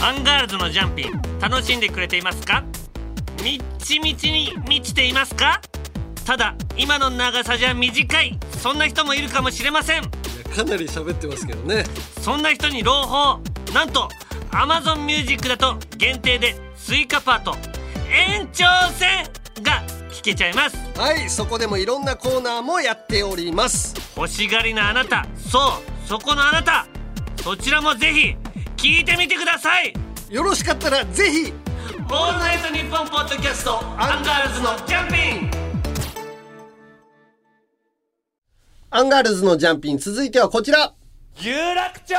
[0.00, 2.62] アンガールズのジャンピン楽しんでくれていますか？
[3.42, 5.60] みっちみちに満ちていますか？
[6.24, 10.02] ただ今の長さじゃ短いそんな人もいるかもしれません。
[10.02, 11.82] かなり喋ってますけどね。
[12.20, 13.40] そんな人に朗報。
[13.74, 14.08] なんと
[14.52, 17.56] Amazon Music だと限定でスイカパート
[18.12, 18.64] 延長
[18.98, 19.24] 戦
[19.62, 20.76] が聞けちゃいます。
[20.98, 23.94] はいそこでもいろんなコーナーもやっております。
[24.14, 25.58] 欲しがりなあなたそ
[26.04, 26.86] うそこのあなた。
[27.42, 28.36] そちらもぜひ
[28.76, 29.94] 聞いてみてください。
[30.28, 31.52] よろしかったらぜひ
[31.98, 35.50] オールナイトニッポンポッドキャストアンガールズのジャンピン。
[38.90, 40.92] アンガールズのジャンピン続いてはこちら。
[41.38, 42.14] 有楽町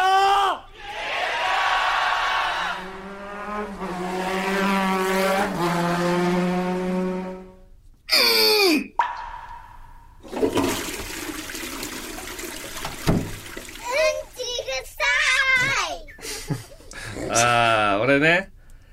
[17.34, 18.50] ああ俺ね。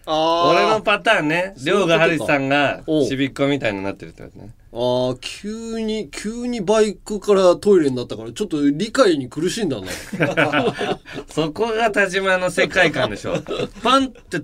[0.07, 1.55] あ俺のパターンね。
[1.57, 1.93] そういうことか。
[1.95, 4.51] 亮がハリさんがちびっこみたいになってるってことね。
[4.73, 9.87] あー急に急にバイクからトイレになったからちょっと理解に苦しんだな。
[11.29, 13.37] そこが田島の世界観でしょ。
[13.83, 14.43] パンって。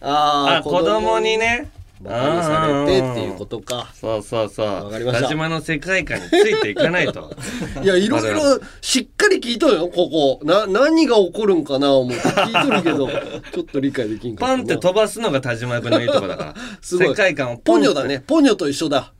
[0.00, 1.70] ああ子供にね
[2.00, 3.90] バカにされてっていうことか。
[3.94, 4.66] そうそうそう。
[4.66, 7.30] わかりました田島の世界観についていかないと。
[7.82, 10.40] いやいろいろしっかり聞いとるよここ。
[10.44, 13.08] な何が起こるんかな思って聞いとるけど
[13.54, 16.54] ちょっと理解できんかパンって飛ばすのが田島君のいいとこだから。
[16.82, 17.08] すごい。
[17.08, 18.22] 世界観をポニョだね。
[18.26, 19.12] ポニョと一緒だ。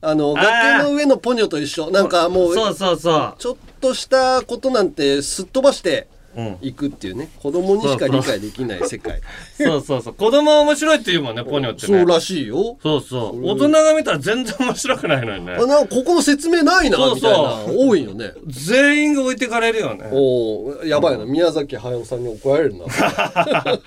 [0.00, 1.90] あの崖の上のポニョと一緒。
[1.90, 6.08] なんかもうそうそうそちょっとしたことなんてすっ飛ばして
[6.38, 7.28] う、うん、いくっていうね。
[7.36, 9.20] 子供にしか理解できない世界。
[9.56, 10.14] そうそうそう。
[10.14, 11.98] 子供は面白いって言うもんねポニョってね。
[11.98, 12.78] そうらしいよ。
[12.82, 13.46] そうそう。
[13.46, 15.52] 大人が見たら全然面白くないのにね。
[15.54, 17.32] あなんかここの説明ないなそうそう。
[17.32, 17.82] みたいな。
[17.82, 18.32] 多いよね。
[18.46, 20.08] 全員が置いてかれるよね。
[20.12, 21.24] おおやばいな。
[21.24, 22.84] 宮崎駿さんに怒られるな。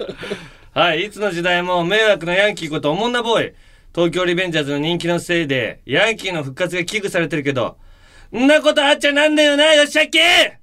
[0.74, 3.54] はい、いつの時代も迷惑のヤンキーことおもんなボーイ。
[3.94, 7.78] 東京リベンジャーズの人気のせいで、ヤンキーの復活が危惧されてるけど、
[8.34, 10.60] んなことあっちゃなんだよな、よっしゃっけ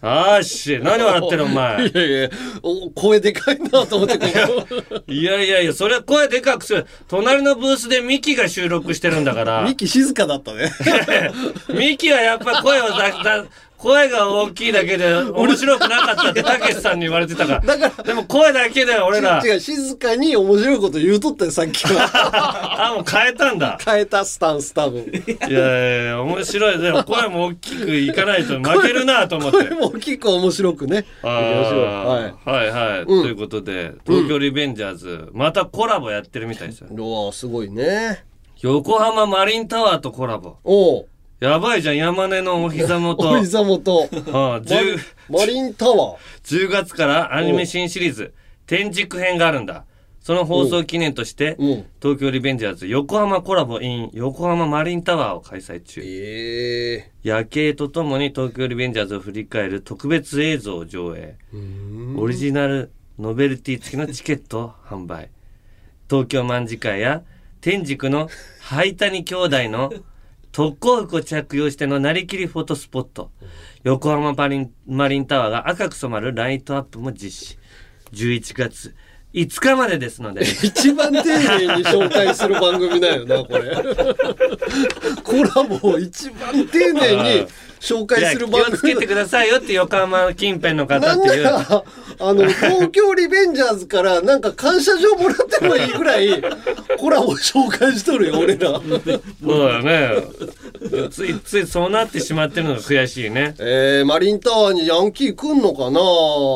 [0.00, 1.86] あーし、何笑ってるお前。
[1.88, 2.30] いやいや
[2.62, 4.26] お声でかいなと思ってこ
[4.68, 6.86] こ いやいやいや、それは声でかくする。
[7.08, 9.62] 隣のブースでミキが収録してるんだから。
[9.62, 10.70] ミキ静かだったね
[11.74, 13.44] ミキはやっぱ声をだ、だ、
[13.78, 17.60] 声が大きいだけで 面白くなかったってたけしさんに言われてたから。
[17.60, 19.40] だからでも声だけで俺ら。
[19.44, 22.10] 違う静かに面白いこと言うとったよさっきは
[22.90, 23.78] あ、もう変えたんだ。
[23.84, 26.78] 変えたスタンス多分いやいやいや、面白い。
[26.78, 29.70] でも声も大きくいかないと負けるなと思ってこれ。
[29.78, 36.88] も結構面白くねあはいーはいはい、うんということで、東京リベンジャーズ、またコラボやってるみたいですよ。
[36.90, 38.24] うわすごいね
[38.60, 40.56] 横浜マリンタワーとコラボ。
[40.64, 41.06] おう
[41.40, 43.30] やばいじゃん、山根のお膝元。
[43.30, 44.98] お膝元ああ 10,
[45.30, 48.34] マリンタワー10月からアニメ新シリーズ、
[48.66, 49.84] 天竺編があるんだ。
[50.20, 56.02] その放送記念として、うん東京リベンジャーズ横浜コラボ in 横浜マリンタワーを開催中。
[56.04, 61.36] え夜景とともに東京リベンジャーズを振り返る特別映像を上映。
[62.16, 65.30] オリジナルノベルティ付きのチケットを販売。
[66.10, 67.22] 東京卍会や
[67.60, 68.28] 天竺の
[68.60, 69.92] 灰谷兄弟の
[70.58, 73.30] 特攻服を着用してのなりきりフォトスポット。
[73.84, 77.58] 横浜マリンマリンタワーが赤く染まるライトアップも実施。
[78.10, 78.96] 11月
[79.34, 80.40] 5日までですので。
[80.40, 83.70] ー、 一番丁寧に紹介する番組だよなこれ
[85.22, 87.46] コラボを一番丁寧に
[87.80, 91.46] 紹介する番をつけ組てくださいよって横浜近辺の方っていう。
[92.20, 96.42] あの東京リベンジャーズからなんか感謝状もらってもいいぐらい
[96.98, 100.10] コラボ紹介しとるよ俺らそうだね。
[101.10, 103.54] ついついそうなってしまってるのが悔しいね。
[103.58, 106.00] えー、マリンタワーにヤンキー来んのかな？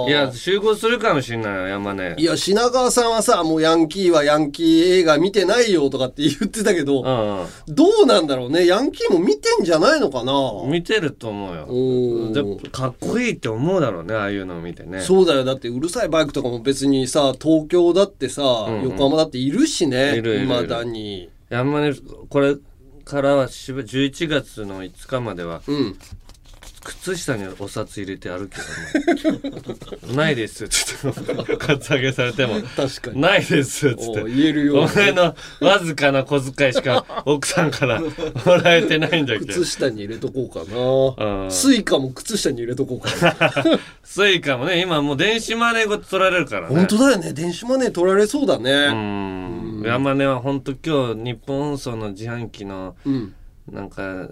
[0.09, 2.17] いや、集合するかもしれないよ、山根。
[2.19, 10.71] いや品川さんはさもうヤンキーはヤンキー映画見てないよとかって言ってたけど、うんどうなんだろうねヤンキーも見てんじゃないのかなうん。
[10.71, 12.71] 見てると思うよ。
[12.71, 15.01] かっこいいって思うだろうね、ああいうのを見てね。
[15.01, 15.45] そうだよ。
[15.45, 18.83] だってうるさいバイクとかも別にさ東京だってさ、んうん。
[18.85, 21.31] 横浜だっているしねいまだに。
[21.49, 21.93] 山根、
[22.29, 22.57] これ
[23.05, 25.99] からはしば11月の5日までは、うん
[26.85, 28.57] 靴下にお札入れて歩け
[29.23, 29.33] ど
[30.11, 30.15] ね。
[30.15, 30.65] ないです。
[30.65, 31.13] っつっ
[31.47, 33.21] て、カツアゲされても、確かに。
[33.21, 33.89] ないです。
[33.89, 34.23] っつって。
[34.23, 38.11] お言えるようおに前のわずかな小遣いしか 奥さんからも
[38.63, 39.53] らえてないんだけど。
[39.53, 43.79] 靴下に入れとこうかうなんスイカも靴下に入れとこうかな。
[44.03, 46.75] スイカもね、今もう電子マネーごと取られるからね。
[46.75, 47.33] 本当だよね。
[47.33, 49.83] 電子マネー取られそうだうねん。
[49.85, 53.35] 山根は本当今日日本放送の自販機のうん。
[53.71, 54.29] なんか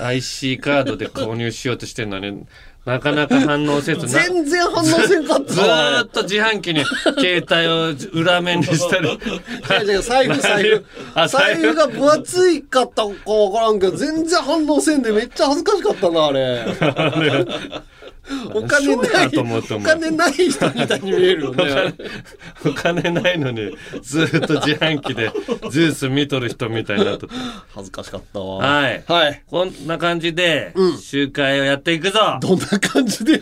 [0.00, 2.46] IC カードで購入しようとしてるのに
[2.86, 4.22] なかなか反応せずな。
[4.22, 6.84] 全然反応せんかったずーっと自販機に
[7.18, 9.08] 携帯を裏面にしたり。
[9.08, 10.84] 違う違う財布財布。
[11.14, 11.62] あ財布。
[11.62, 16.64] 財布が分厚いかったか分からんけど全然反応せんでめっちゃ恥ずかしかったなあれ
[18.52, 21.94] お金ないお金ない人みたいに見えるよね。
[22.66, 25.30] お金ないのにずーっと自販機で
[25.70, 27.28] ジュース見とる人みたいになっと
[27.74, 28.56] 恥ずかしかったわ。
[28.56, 29.04] はい。
[29.06, 29.42] はい。
[29.48, 33.38] こんな感じで集会をやっていくぞ、どんな感じでや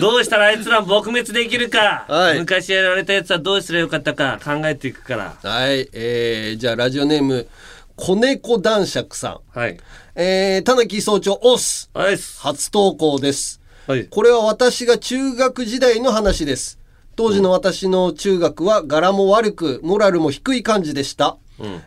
[0.00, 2.38] どうしたらあいつら撲滅できるか、はい。
[2.38, 5.36] 昔やられたやつはどうすればよかったか考えていくから。
[5.42, 5.88] はい。
[5.92, 7.48] えー、じゃあラジオネーム
[7.96, 9.58] 子猫男爵さん。
[9.58, 9.76] はい。
[10.14, 11.90] えー、田中総長オス。
[12.38, 13.57] 初投稿です
[13.88, 16.78] はいこれは私が中学時代の話です。
[17.16, 21.38] 当時の私の中学は柄も悪く、モラルも低い感じでした。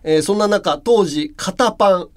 [0.04, 2.08] えーそんな中、当時、肩パン。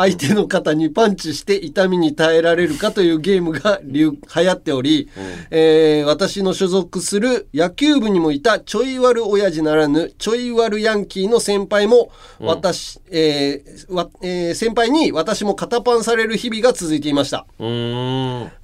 [0.00, 5.10] 相手の肩にパンチして痛みに耐えられるかというゲームが流流行っており、
[5.50, 17.46] えー私の所属する野球部にもいたちょい悪親父ならぬちょい悪ヤンキーの先輩も私、えーわえー先輩に私も肩パンされる日々が続いていました。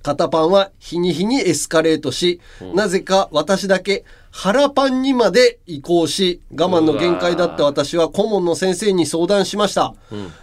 [0.02, 2.40] 肩パンは日に日にエスカレートし、
[2.74, 4.04] なぜか私だけ
[4.38, 9.94] 腹パンにまで移行し、我慢の限界だった私は顧問の先生に相談しました。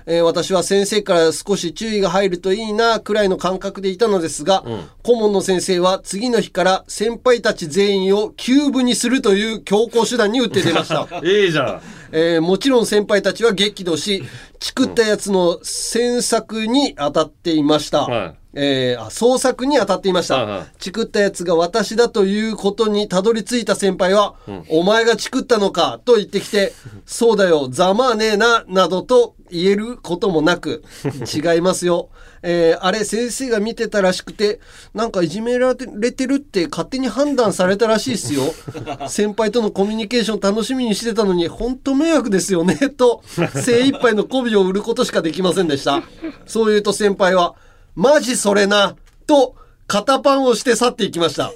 [0.07, 4.63] えー私は先生から少し注意が入るといいなくらいの感覚でいたのですが、
[5.03, 11.07] 顧問の先生は次の日から先輩たち全員をキューブにするという強行手段に打って出ました。
[11.23, 11.81] い いじゃん
[12.13, 14.23] えーもちろん先輩たちは激怒し、
[14.59, 18.05] チクったやつの詮索に当たっていました。
[18.05, 20.37] はいえーあ、創作に当たっていました。
[20.37, 24.35] はいはいチクったやつが私だということにたどり着いた先輩は、
[24.69, 26.73] お前がチクったのかと言ってきて、
[27.05, 30.83] そうだよ、ざまあねえな、などと言えることもなく、
[31.33, 32.09] 違いますよ。
[32.45, 34.59] えーあれ先生が見てたらしくて、
[34.93, 38.53] なんかいじめられてるって勝手に判断されたらしいっすよ。
[39.07, 43.23] 先輩とのコミュニケーション楽しみにしてたのに、本当迷惑ですよね、と、
[43.63, 46.03] 精一杯の媚びを売ることしかできませんでした。
[46.45, 47.55] そう言うと先輩は、
[47.95, 48.95] マジそれな、
[49.27, 51.51] と、肩パンをして去っていきました。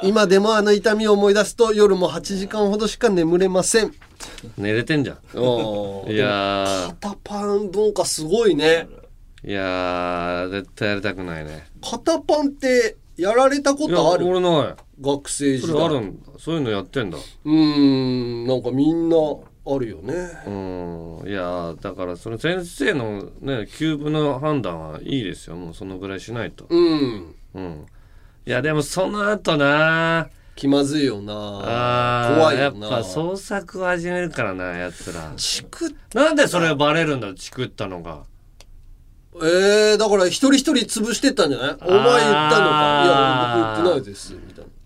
[0.02, 3.92] 今でもあの痛みを思い出すと夜も8時間ほどしか眠れません。
[4.56, 5.16] 寝れてんじゃん
[6.10, 8.88] いや肩パン文化すごいね。
[9.44, 14.26] ーいやー絶対やりたくないね肩パンってやられたことある？
[14.26, 16.04] 俺ない学生時それある代。
[16.06, 19.16] んだそういうのやってんだうーん、なんかみんな
[19.66, 20.14] あるよね。
[20.46, 27.34] うんいやーだからその先生のねキューブの判断はいいですよもうそのぐらいしないとうん。
[27.54, 27.86] うん
[28.46, 31.32] いやでもその後な気まずいよな。
[31.34, 32.86] あー怖いよな。
[32.88, 38.24] やっぱ創作を始めるからなやつらチクっなんでそれバレるんだチクったのが
[39.36, 41.70] えー、だから一人一人潰してったんじゃない？
[41.70, 43.02] お前言ったのか。
[43.04, 44.34] いや、僕言ってないです。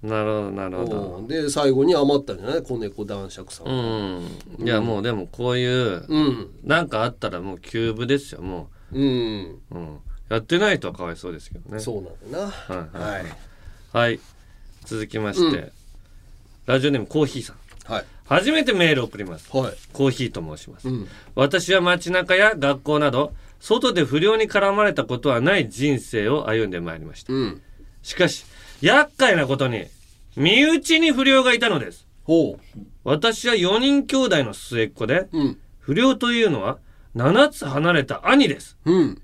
[0.02, 0.10] な。
[0.10, 1.16] なるほどなるほど。
[1.18, 1.28] うん。
[1.28, 2.62] で最後に余ったんじゃない？
[2.62, 4.66] 子猫男爵さん、うん。
[4.66, 6.50] いやもうでもこういううん。
[6.64, 8.98] なんかあったらもうキューブですよもう。
[8.98, 9.02] ん。
[9.02, 11.80] う、うん、やってないとはかわいそうですけどね。
[11.80, 12.50] そうなんだな。
[12.50, 13.24] はいはい
[13.92, 14.20] はい。
[14.84, 15.72] 続きまして、
[16.66, 17.92] ラジオネームコーヒーさん。
[17.92, 18.04] はい。
[18.26, 19.54] 初めてメールを送ります。
[19.56, 19.74] はい。
[19.92, 21.08] コーヒーと申します、うん。
[21.34, 27.32] 私は街中や学校など外で不良に絡まれたことはない人生を歩んでまいりました。
[27.32, 27.62] うん。
[28.02, 28.44] しかし
[28.80, 29.86] 厄介なことに
[30.36, 32.06] 身内に不良がいたのです。
[32.24, 32.58] ほ
[33.04, 35.58] 私は4人兄弟の末っ子でううん。
[35.78, 36.78] 不良というのは
[37.16, 38.76] 7つ離れた兄です。
[38.84, 39.22] うん。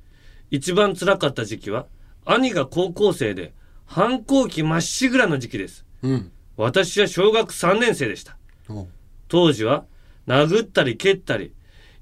[0.51, 1.87] 一番辛かった時期は
[2.25, 3.53] 兄が高校生で
[3.85, 5.85] 反抗期まっしぐらの時期です。
[6.03, 6.33] うん。
[6.57, 8.37] 私は小学3年生でした。
[8.67, 8.89] ほ
[9.29, 9.85] 当時は
[10.27, 11.53] 殴ったり蹴ったり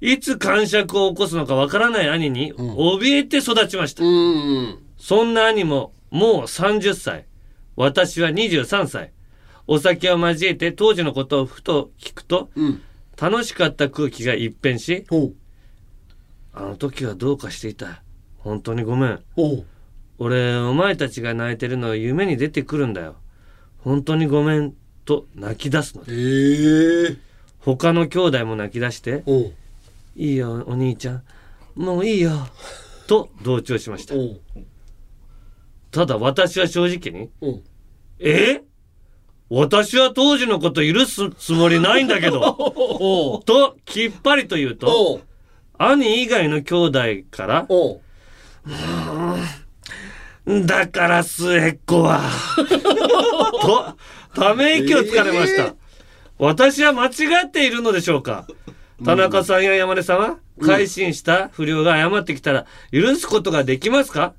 [0.00, 7.26] いつ感触を起こすのかわからない兄に怯えて育ちました、ううんそんな兄ももう30歳
[7.77, 9.12] 私は23歳。
[9.66, 12.83] お酒を交えて当時のことをふと聞くとうん。
[13.20, 15.07] 楽しかった空気が一変し
[16.55, 18.03] あの時はどうかしていた。
[18.39, 19.20] 本当にごめん。
[20.18, 23.16] 俺お前たちが泣いてるのは夢に出てくるんだよ。
[23.79, 26.05] 本当にごめんと泣き出すの。
[26.05, 27.12] ですえ。
[27.12, 27.16] え
[27.61, 29.23] 他の兄弟も泣き出して
[30.16, 31.23] いいよお兄ちゃん。
[31.77, 32.49] もういいよ。
[33.07, 34.14] と同調しました
[35.93, 37.62] ただ私は正直にほう
[38.18, 38.62] え？
[39.51, 45.20] 私は当時のこと許すつもりないんだけど ときっぱりと言うと
[45.76, 48.01] 兄以外の兄弟からほ
[50.47, 52.22] だから末っ子は
[53.61, 53.97] と
[54.40, 55.74] ため息をつかれました、えー。
[56.38, 57.11] 私は間違
[57.47, 58.47] っているのでしょうか。
[59.05, 64.32] 田中さんや山根さんは改心した不良が謝ってきたら許すことができますか？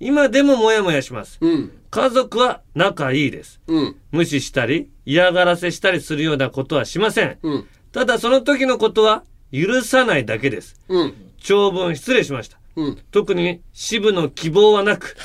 [0.00, 1.38] 今でもモヤモヤします。
[1.42, 1.72] ううん。
[1.90, 3.60] 家族は仲いいです。
[3.66, 3.96] うん。
[4.10, 7.38] 無視したり嫌がらせしたりするようなことはしません。
[7.42, 7.68] うん。
[7.92, 10.80] ただその時のことは許さないだけです。
[10.88, 11.14] うん。
[11.38, 12.58] 長文失礼しました。
[12.76, 12.98] うん。
[13.10, 15.16] 特に支部の希望はなく。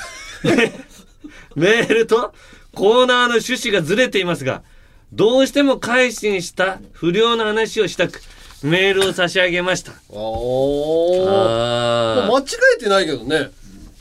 [1.56, 2.34] メールと
[2.74, 4.62] コーナーの趣旨がずれていますが
[5.12, 8.20] どうしても改心した不良の話をしたく
[8.62, 9.92] メールを差し上げました。
[9.92, 9.98] ああ
[12.26, 12.44] あ間違
[12.76, 13.50] えてないけどね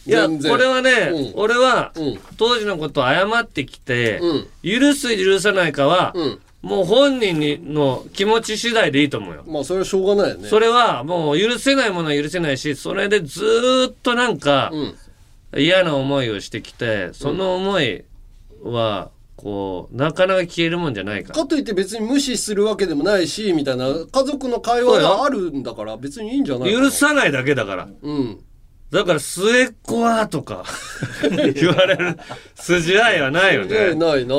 [0.05, 1.33] いやこれはね、うん。
[1.35, 2.19] 俺はうん。
[2.37, 4.47] 当時のことを謝ってきて、うん。
[4.63, 6.39] 許す許さないかは、うん。
[6.61, 9.43] もう本人にの気持ち次第でいいと思うよ。
[9.47, 10.47] まあそれはしょうがないよね。
[10.47, 14.95] それはもう許せないものは許せないし、それでずーっとなんかうん。
[15.57, 18.03] 嫌な思いをしてきて、その思い
[18.61, 21.35] は、こう、なかなか消えるもんじゃないから。
[21.35, 27.87] かといって別に無視するわけでもないしみたいな家族の会話があるんだから別にいいんじゃない許さないだけだから。
[28.01, 28.39] うん
[28.91, 30.63] だから末っ子はとか
[31.55, 32.17] 言われる
[32.55, 33.95] 筋合いはないよね。
[33.95, 34.35] ないな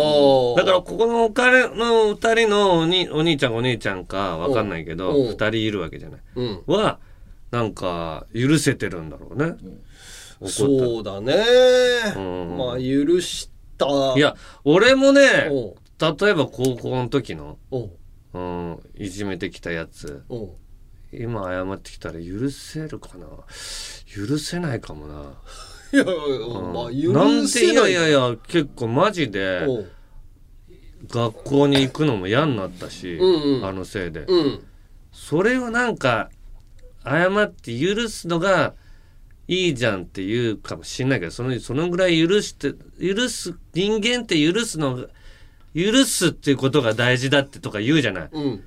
[0.56, 5.28] だからここのお金の二人のおにお兄ちゃんかお姉ちゃんかわかんないけど、うん。
[5.30, 6.20] 二人いるわけじゃない。
[6.36, 6.62] うん。
[6.66, 6.98] は、
[7.50, 9.56] なんか許せてるんだろうね。
[10.40, 11.34] 怒ったそうだね。
[12.16, 12.56] うん。
[12.56, 13.86] まあ許した。
[14.16, 15.20] いや、俺もね、
[16.00, 17.90] 例えば高校の時の、おう
[18.34, 20.22] うん、いじめてきたやつ、
[21.12, 23.26] 今謝ってきたら許せるかな
[24.16, 25.32] 許せないかもな。
[25.92, 29.66] いやいやうんまあなんで許せないいやいやいや、結構マジで
[31.08, 34.20] 学校に行くのも嫌になったし、うんうんあのせいで。
[34.20, 34.64] うん
[35.12, 36.28] それをなんか、
[37.02, 38.74] 謝って許すのが
[39.48, 45.06] いいじゃんって言うかもしんないけど、その、そのぐらい許して、許す、人間って許すのが、
[45.74, 48.28] 許すっていうことが大事だってとか言うじゃない。
[48.30, 48.60] うんら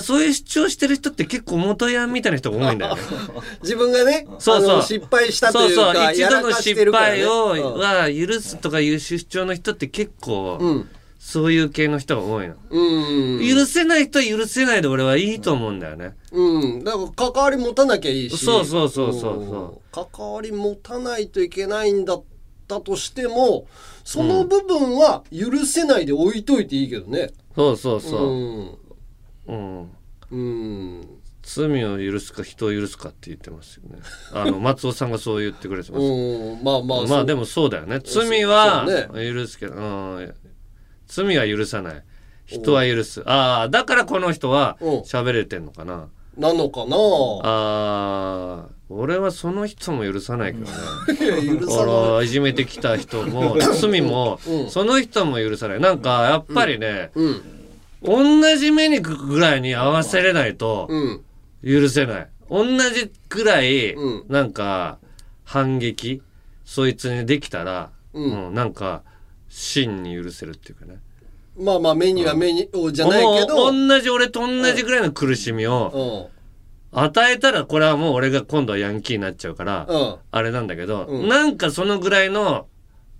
[0.00, 3.02] そういう主張してる人って結構元ヤンみたいな人が多いんだよね。
[3.62, 4.82] 自分がねそうそう。
[4.82, 10.88] 失敗したとそういうかそう、一やらかして度の失敗を、うんは許すとかいう主張の人って結構、うん。
[11.24, 12.56] そういう系の人が多いの。
[12.68, 13.48] うん。
[13.48, 16.16] 許せない人は許せないで俺はいいと思うんだよね。
[16.32, 16.84] うん。
[16.84, 18.44] だから関わり持たなきゃいいし。
[18.44, 19.40] そうそうそうそうそう。
[19.40, 20.10] うん。
[20.10, 22.22] 関わり持たないといけないんだっ
[22.66, 23.66] たとしても
[24.02, 27.30] その部分は許せないで置いといていいけどね。
[27.54, 28.00] そうそうう。
[28.00, 28.36] そう。
[28.36, 28.70] ん
[29.46, 29.90] うん
[30.30, 33.98] うん罪を許すか人を許すかって言ってますよね。
[34.32, 36.04] あの、松尾さんがそう言ってくれてます。
[36.04, 38.00] うんまあまあまあでももそうだよね。
[38.04, 39.78] 罪は許すけど、う
[40.20, 40.34] ん、
[41.06, 42.04] 罪は許さない。
[42.46, 43.22] 人は許す。
[43.26, 46.08] ああ、だからこの人はうん喋れてんのかな。
[46.36, 46.96] なのかな
[47.42, 51.58] ああ、俺はその人も許さないけどね。
[51.60, 55.80] 許さない俺いじめてきた人も、 罪もう、んその人も許さない。
[55.80, 57.61] なんか、やっぱりね、うん
[58.04, 61.24] 同じ目にくぐらいに合わせれないと、うん。
[61.64, 62.28] 許せない。
[62.50, 64.24] 同じぐらい、うん。
[64.28, 64.98] なんか、
[65.44, 66.22] 反撃、
[66.64, 68.46] そいつにできたら、うん。
[68.48, 69.02] うんなんか、
[69.48, 70.98] 真に許せるっていうかね。
[71.56, 73.70] まあまあ目には目にをじゃないけど。
[73.70, 76.30] 同じ俺と同じぐらいの苦しみを
[76.94, 77.02] うん。
[77.04, 80.16] 与えたらこれはもう俺が今度はヤンキーになっちゃうから、うん。
[80.30, 81.28] あれなんだけど、うん。
[81.28, 82.66] なんかそのぐらいの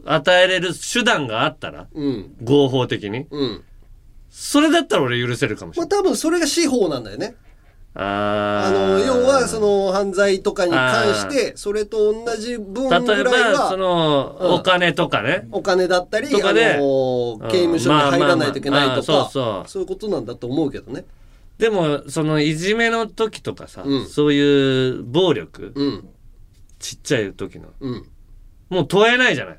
[0.05, 2.35] 与えれる手段があったらうん。
[2.43, 3.65] 合法的にうん
[4.35, 7.37] それだったら俺許せるかもしれない、まあ多分それが司法なんだよね。
[7.95, 8.69] あー。
[8.69, 13.31] あの要はその犯罪とかに関してそれと同じ分ぐらい例えば
[13.69, 14.55] そはの、うん。
[14.55, 15.47] お金とかね。
[15.53, 19.69] お金だったりとかであの刑務所に入らないといけないとうんまあまあまああそうかそう。
[19.69, 21.05] そういうことなんだと思うけどね。
[21.59, 24.09] でもそのいじめの時とかさ、うん。
[24.09, 26.09] そういう暴力、うん。
[26.79, 27.69] ちっちゃい時の。
[27.81, 28.09] うん。
[28.71, 29.59] もう問えないじゃない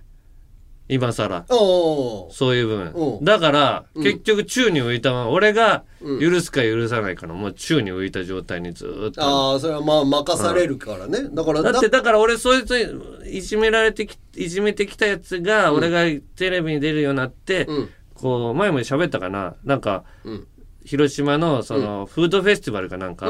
[0.94, 1.46] 今更。
[1.48, 4.04] そういう部う分んだから、うん。
[4.04, 6.20] 結局宙に浮いたまま俺がうん。
[6.20, 9.24] 許すか許さないかのもう宙に浮いた状態にずーっと。
[9.24, 11.30] ああそれはまあ任されるからね。
[11.34, 16.04] だからだってだから俺そいつにいじめられてきいじめてきたやつが俺が
[16.36, 17.90] テレビに出るようになって、うん。
[18.14, 19.56] こう前も喋ったかな。
[19.64, 20.48] なんか、うん。
[20.86, 23.28] 広島のその、フードフェスティバルかなんか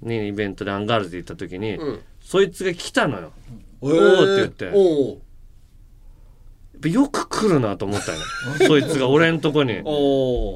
[0.00, 2.00] にイベントでアンガールズで行った時に、うん。
[2.20, 3.32] そいつが来たのよ。
[3.80, 5.20] おおーって言って
[6.90, 8.66] よく来るなと思ったよね。
[8.66, 9.82] そいつが俺んとこに。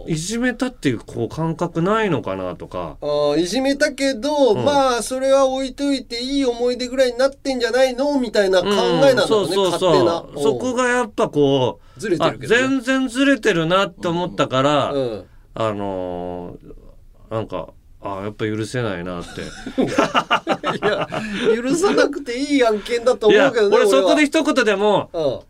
[0.08, 2.96] いじめたっていうこう感覚ないのかなとか。
[3.00, 4.64] あーいじめたけど、うん。
[4.64, 10.42] まあそれは置いといていい思い出ぐらいになってんじゃないのみたいな考えなんだろうね、うんそうそうそう。
[10.42, 12.64] そこがやっぱこう、ずれてるけどね。
[12.64, 15.24] あ全然ずれてるなって思ったから、うん。
[15.54, 16.86] あのー
[17.30, 17.70] なんか、
[18.02, 19.42] あやっぱ許せないなって。
[19.86, 21.08] いや
[21.56, 25.40] 許さなくていい案件だと思うけどね俺そこでは一言でも、うん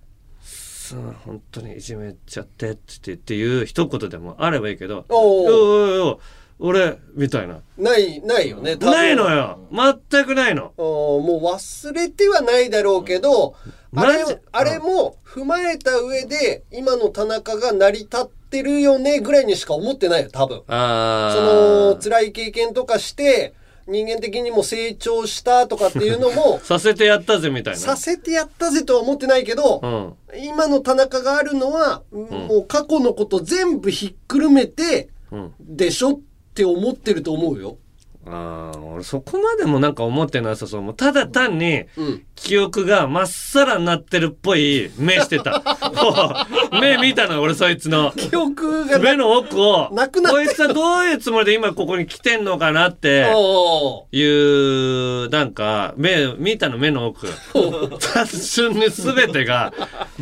[0.86, 6.16] さあ本当にいじめちゃってって言っていう一言でもあればいいけど、おいおいおい
[6.60, 7.60] 俺、みたいな。
[7.76, 9.58] ないないよねないのよ。
[9.72, 10.72] 全くないの。
[10.78, 13.56] うんもう忘れてはないだろうけど、
[13.96, 20.62] あれあれも踏まえた上で今の田中が成り立ってるよねぐらいにしか思ってないよ多分。
[20.68, 23.54] あそのー辛い経験とかして
[23.88, 27.80] 人間的にも成長したとかっていうのも させてやったぜみたいな。
[27.80, 30.14] させてやったぜとは思ってないけど、うん。
[30.42, 35.54] 今の田中があるのは、もう過去のこと全部ひっくるめてうん。
[35.60, 36.20] でしょっ
[36.54, 37.78] て思ってると思うよ。
[38.28, 40.82] ああ、俺そこまでもなんか思ってなさそう。
[40.82, 42.22] もうただ単に、うん。
[42.34, 45.62] 記憶がまっさらになってるっぽい目してた。
[46.80, 48.12] 目見たの俺そいつの。
[48.16, 53.26] 記憶が目の奥を、なくなってこいつはどういうつもりで今ここに来てんのかなって。
[54.12, 57.26] いう、なんか、目、見たの目の奥。
[58.12, 59.72] 単純に全てが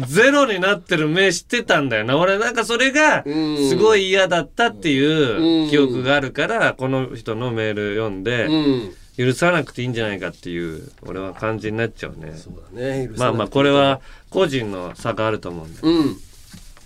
[0.07, 2.16] ゼロになってる目してたんだよな。
[2.18, 8.95] 俺なんかそれがうんすごい嫌だったってうんいう記憶があるから、この人のメール読んで、うん。
[9.16, 12.34] 許さなくていいんじゃないかっていう、俺は感じになっちゃうね。
[12.36, 13.09] そうだね。
[13.16, 15.80] まあまあ、これは個人の差があると思うんで。
[15.82, 16.16] うん。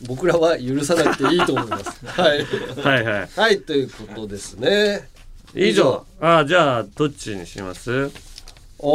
[0.07, 2.05] 僕らは許さなくていいと思います。
[2.07, 2.45] はい。
[2.85, 3.29] はいはい。
[3.35, 5.09] はい、ということですね。
[5.55, 6.05] 以上。
[6.21, 8.11] あじゃあ、どっちにします？
[8.79, 8.91] お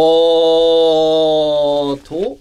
[1.96, 2.38] ーと、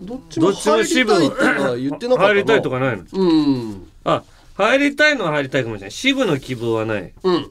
[0.00, 3.04] どっちも入りたいとか言ってなかったな入りたいとかないの？
[3.12, 3.88] うん。
[4.04, 4.22] あ、
[4.54, 5.90] 入りたいのは入りたいかもしれない。
[5.90, 7.12] 支部の希望はない。
[7.24, 7.50] うん。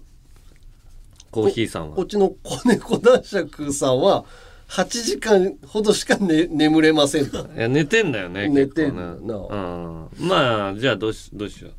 [1.33, 2.05] コーヒーさんはこっ。
[2.05, 4.23] ちの子猫男爵さんは、
[4.69, 7.47] 8時間ほどしか、ね、眠れませんと。
[7.55, 8.47] いや、寝てんだよね。
[8.49, 10.09] 寝てんなうん。
[10.19, 11.73] まあ、じゃあどうし、どうしよう。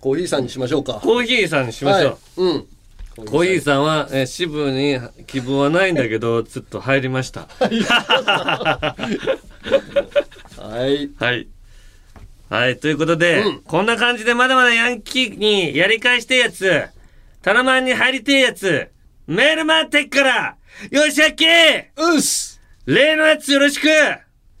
[0.00, 0.94] コーヒーさんにしましょうか。
[0.94, 2.44] コーヒーさんにしましょう。
[2.44, 2.54] はい。
[2.54, 2.66] うん。
[3.26, 7.48] コーヒーさんは、えー支部に希望はないんだけど、 ちょっと入りました。
[7.60, 7.68] は
[10.88, 11.10] い。
[11.18, 11.48] はい。
[12.48, 16.82] はい、ということで、うんこんな感じでまだまだヤンキーにやり返してえやつ、
[17.46, 18.90] タナマンに入りてえやつ、
[19.28, 20.56] メール待ってっから、
[20.90, 22.60] よしあっけうっす。
[22.86, 23.86] 例のやつよろしく。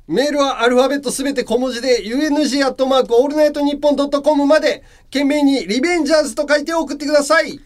[0.06, 7.58] メールはアルファベットすべて小文字で UNG アットマークオールナイトニッポンドットコムまで懸命にリベンジャーズと書いて送ってください。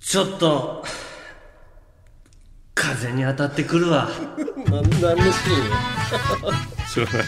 [0.00, 0.84] ちょっと、
[2.74, 4.10] 風に当たってくるわ。
[4.66, 4.82] な
[5.14, 5.74] 何のシーンよ
[6.92, 7.26] 知らない。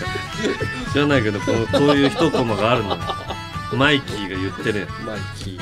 [0.92, 3.31] 知らないけど、こうこういう一コマがあるのよ。
[3.76, 4.86] マイキーが言ってる。
[5.06, 5.58] マイキ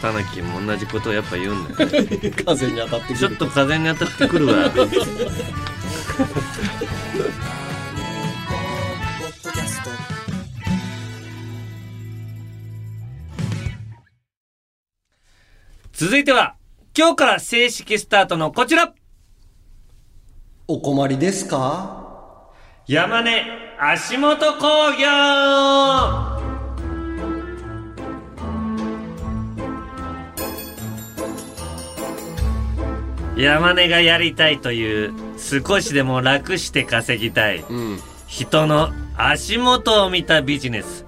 [0.00, 1.88] タナキも同じことをやっぱ言うんだよ。
[1.90, 4.70] ー 風に当たってくるちょっと風に当たってくるわ。
[15.92, 16.56] 続いては、
[16.96, 18.92] 今日から正式スタートのこちら
[20.66, 22.02] お困りですか？
[22.86, 23.44] 山根
[23.80, 26.53] 足元工業
[33.36, 37.98] 山根がやりたいという少しでも楽して稼ぎたい、うん。
[38.26, 41.04] 人の足元を見たビジネス。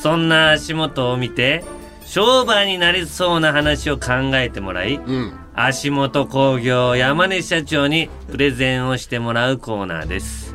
[0.00, 1.64] そんな足元を見て
[2.04, 5.32] 商売になりそうな話を考えてもらい、うん。
[5.54, 10.54] 足元工業山根社長にプレゼンをしてもらうコーナーです。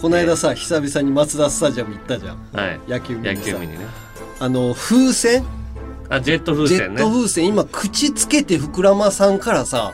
[0.00, 2.38] この間さ久々にマツダスタジアム行ったじゃん。
[2.52, 2.80] はい。
[2.88, 3.50] 野球見にさ。
[3.52, 3.86] 野球見にね。
[4.40, 5.44] あの風船？
[6.08, 7.46] あジェット風ジェッ船ねト風船。
[7.46, 9.92] 今口つけて膨らまさんからさ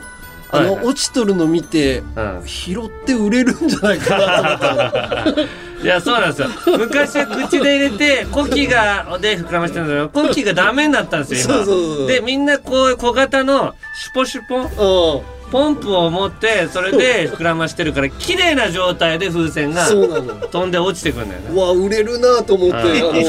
[0.51, 0.75] あの、はい。
[0.77, 2.41] はい落ちとるの見て、うん。
[2.45, 5.41] 拾って売れるんじゃないかなと思った。
[5.43, 5.47] の
[5.81, 6.49] いやそうなんですよ。
[6.77, 11.65] 昔は口で入れて呼気がで膨らましてたんだけど呼気がダメになったんですよ今。
[11.65, 20.47] そうそうそうでみんなこう小型のシュポシュポうんポンプを持ってそれで膨らましてるから綺麗な状態で風船がそうなの。
[20.47, 21.49] 飛んで落ちてくるんだよね。
[21.51, 23.23] うわ売れるなと思って、俺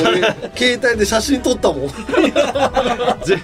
[0.55, 1.89] 携帯で写真撮ったもん。
[3.25, 3.35] じ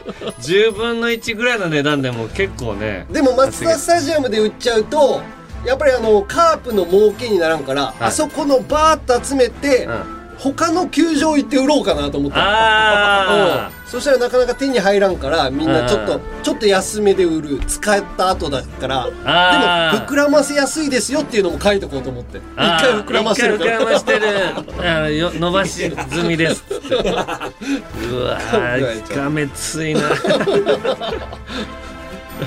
[0.59, 5.21] 10分の1ぐらいの値段でも結構ねでもマツダスタジアムで売っちゃうと
[5.65, 13.91] やっぱりあのカープの儲けにならんから、あそこのバーッと集めて、うん他の球場行って売ろうかなと思ってあうん。
[13.91, 17.59] そしたらなかなか手に入らんからみんなちょっとうんちょっと安めで売る。
[17.67, 19.05] 使った後だから。
[19.07, 19.17] でも
[20.07, 22.39] 膨らませやすいですよっていうのも書いとこうと思って。
[22.39, 23.81] 一あ回膨らませるから。
[23.81, 24.27] 膨らましてる。
[24.89, 26.63] あのよ伸ばし済みです。
[26.71, 26.95] う
[28.23, 30.01] わーがめついな。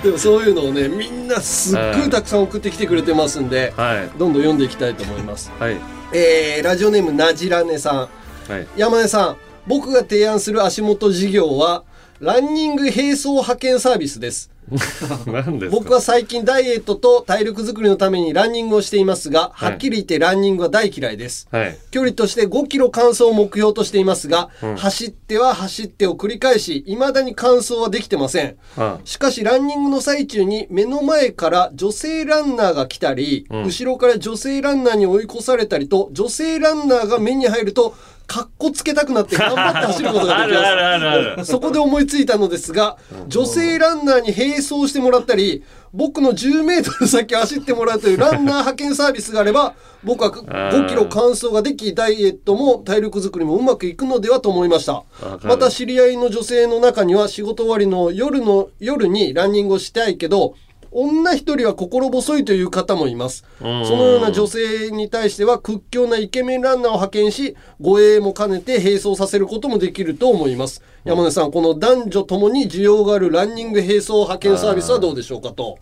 [0.04, 4.10] でもそういうのをねみんなすっごいたくさん送ってきてくれてますんではい。
[4.20, 5.52] どんどん読んでいきたいと思います。
[5.60, 8.52] はいえーラジオネームなじらねさん。
[8.52, 8.68] はい。
[8.76, 9.38] 山根さん
[9.68, 11.84] 僕が提案する足元事業は
[12.20, 14.50] ランニング並走派遣サービスです
[15.72, 19.70] 僕は最近ダイエットと体力づくりのためにランニングをしていますが、はい。
[19.72, 21.48] はっきり言ってランニングは大嫌いです。
[21.52, 21.78] はい。
[21.92, 24.76] 距離として5キロ完走を目標としていますが、うん。
[24.76, 28.56] 走っては走ってを繰り返し、未だに完走はできてません。
[28.78, 29.00] あ。
[29.06, 33.64] しかしランニングの最中に目の前から女性ランナーが来たり、うん。
[33.66, 37.96] 後ろから女性ランナーに追い越されたりと、女性ランナーが目に入ると、
[38.30, 40.68] かっこつけたくなって頑張って走ることができます。
[40.70, 49.74] あるあるあるそこで思いついたのですが、女性ランナーに並走してもらったり、僕の10メートル先走ってもらうというランナー派遣サービスがあれば、
[50.06, 55.04] 僕は5キロ完走ができ、ダイエットも体力づくりもうまくいくのではと思いました。
[55.44, 60.54] また知り合いの女性の中には仕事終わりの夜の夜にランニングをしたいけど、
[60.92, 63.46] 女一人は心細いという方もいます。
[63.60, 63.68] そん
[63.98, 70.82] のような女性に対しては屈強なイケメンランナーを派遣し、護衛も兼ねて並走させることもできると思います。
[71.04, 75.78] 山根さん、この男女ともに需要があるランニング並走派遣サービスはどうでしょうかと。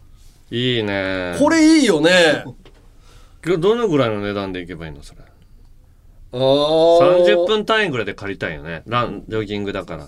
[0.52, 2.44] いいねこれいいよね。
[3.46, 5.22] 今 日どのぐらいの値段でいけばいいのそれ？
[6.34, 10.06] あー30分単位ぐらいで借りたいよねランジョギングだから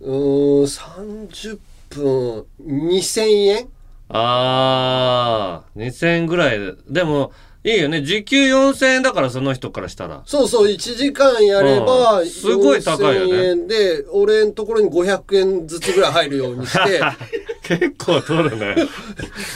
[0.00, 3.68] うーん、30分2000円？
[4.12, 7.32] あー2000円ぐらいででも
[7.64, 8.02] いいよね。
[8.02, 10.22] 時給4000円だからその人からしたら。
[10.26, 12.26] そうそう、1時間やれば、うん。
[12.26, 13.32] すごい高いよね。
[13.32, 17.00] 4000円で、俺のところに500円ずつぐらい入るようにして、
[17.62, 18.74] 結構取るね。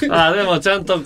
[0.08, 1.00] あーでもちゃんと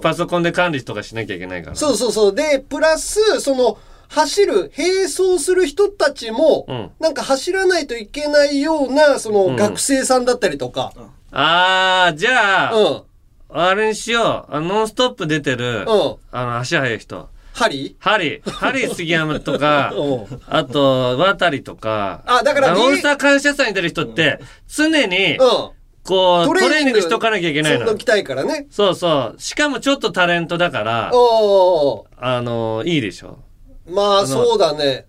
[0.00, 1.76] パソコンで管理とかしなきゃいけないから。
[1.76, 2.34] そうそうそう。
[2.34, 3.78] で、プラス、その、
[4.08, 6.90] 走る、並走する人たちも、うん。
[6.98, 9.56] なんか走らないといけないような、その、うん。
[9.56, 10.92] 学生さんだったりとか、
[11.32, 13.02] あーじゃあ、うん、
[13.50, 15.86] あれにしようあノンストップ出てる、うん。
[16.32, 25.70] あの足速い人ハリハリー、ハリー杉山とか うん、あと、渡りとか、あだからのオールスター感謝祭に出る人って、常に、うん。
[26.02, 27.96] こう、トレーニングしとかなきゃいけないのそんど。
[27.96, 28.66] きたいからね。
[28.70, 29.40] そうそう。
[29.40, 33.40] しかもちょっとタレントだから、おーあの、いいでしょ。
[33.86, 35.06] まあ、そうだね。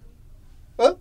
[0.80, 0.94] え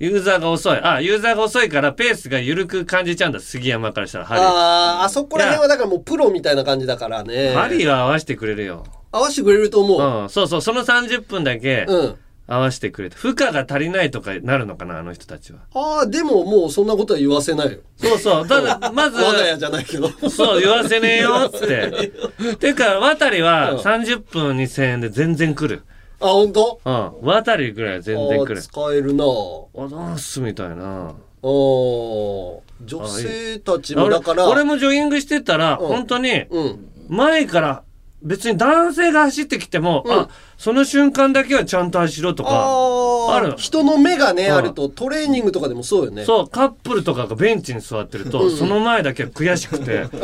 [0.00, 0.80] ユーザーが遅い。
[0.82, 3.38] あ、ユーザーが遅いからペースが緩く感じちゃうんだ。
[3.38, 7.50] 杉山からしたら、ハああ、あそこら辺はだからもうプロみたいな感じだからリー。
[7.50, 7.54] ね。
[7.54, 8.82] ハリーは合わせてくれるよ。
[9.12, 10.22] 合わせてくれると思う。
[10.22, 10.62] うん、そうそう。
[10.62, 12.16] その30分だけうん。
[12.46, 13.16] 合わせてくれて。
[13.16, 15.60] 負荷が足りないとかなるのかな、あの人たちは。
[15.74, 17.80] ああ、でももうそんなことは言わせないよ。
[17.98, 18.48] そうそう。
[18.48, 20.08] ただ、 まず、我が家じゃないけど。
[20.30, 22.10] そう、言わせねえよって。
[22.58, 25.82] てか、渡りはうん30分2000円で全然来る。
[26.20, 26.80] あ、本当？
[26.84, 27.12] うん。
[27.22, 28.62] 渡りぐらいは全然来るあー。
[28.62, 31.14] 使えるなおどんすみたいな。
[31.42, 36.86] お女性たちも俺だから、俺もジョギングしてたら、うん本当に、うん。
[37.08, 37.82] 前から、
[38.22, 46.22] 別に男性が走ってきても、うんあ、その瞬間だけはちゃんと走ろうとか、ああある人の目がね、うんあるとトレーニングとかでもそうよね。
[46.22, 46.24] う。
[46.26, 50.20] そう、カップルとかがベンチに座ってると、うんその前だけは悔しくて、 ああ。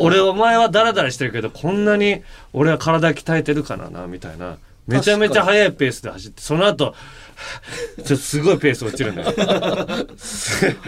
[0.00, 2.22] 俺お前はダラダラしてるけど、こんなに
[2.52, 4.58] 俺は体鍛えてるからな、みたいな。
[4.86, 6.94] めちゃめちゃ速いペースで走って、その後、
[7.96, 9.32] ちょっとすごいペース落ちるんだよ。
[9.34, 10.06] だか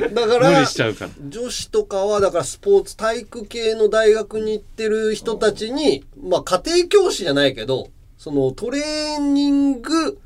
[0.08, 1.10] 無ら理しちゃうから。
[1.28, 7.88] 女子とかはだからスポーツ体育系の大学に行ってる人たちに、まあ家庭教師じゃないけど
[8.18, 10.18] そのトレーニング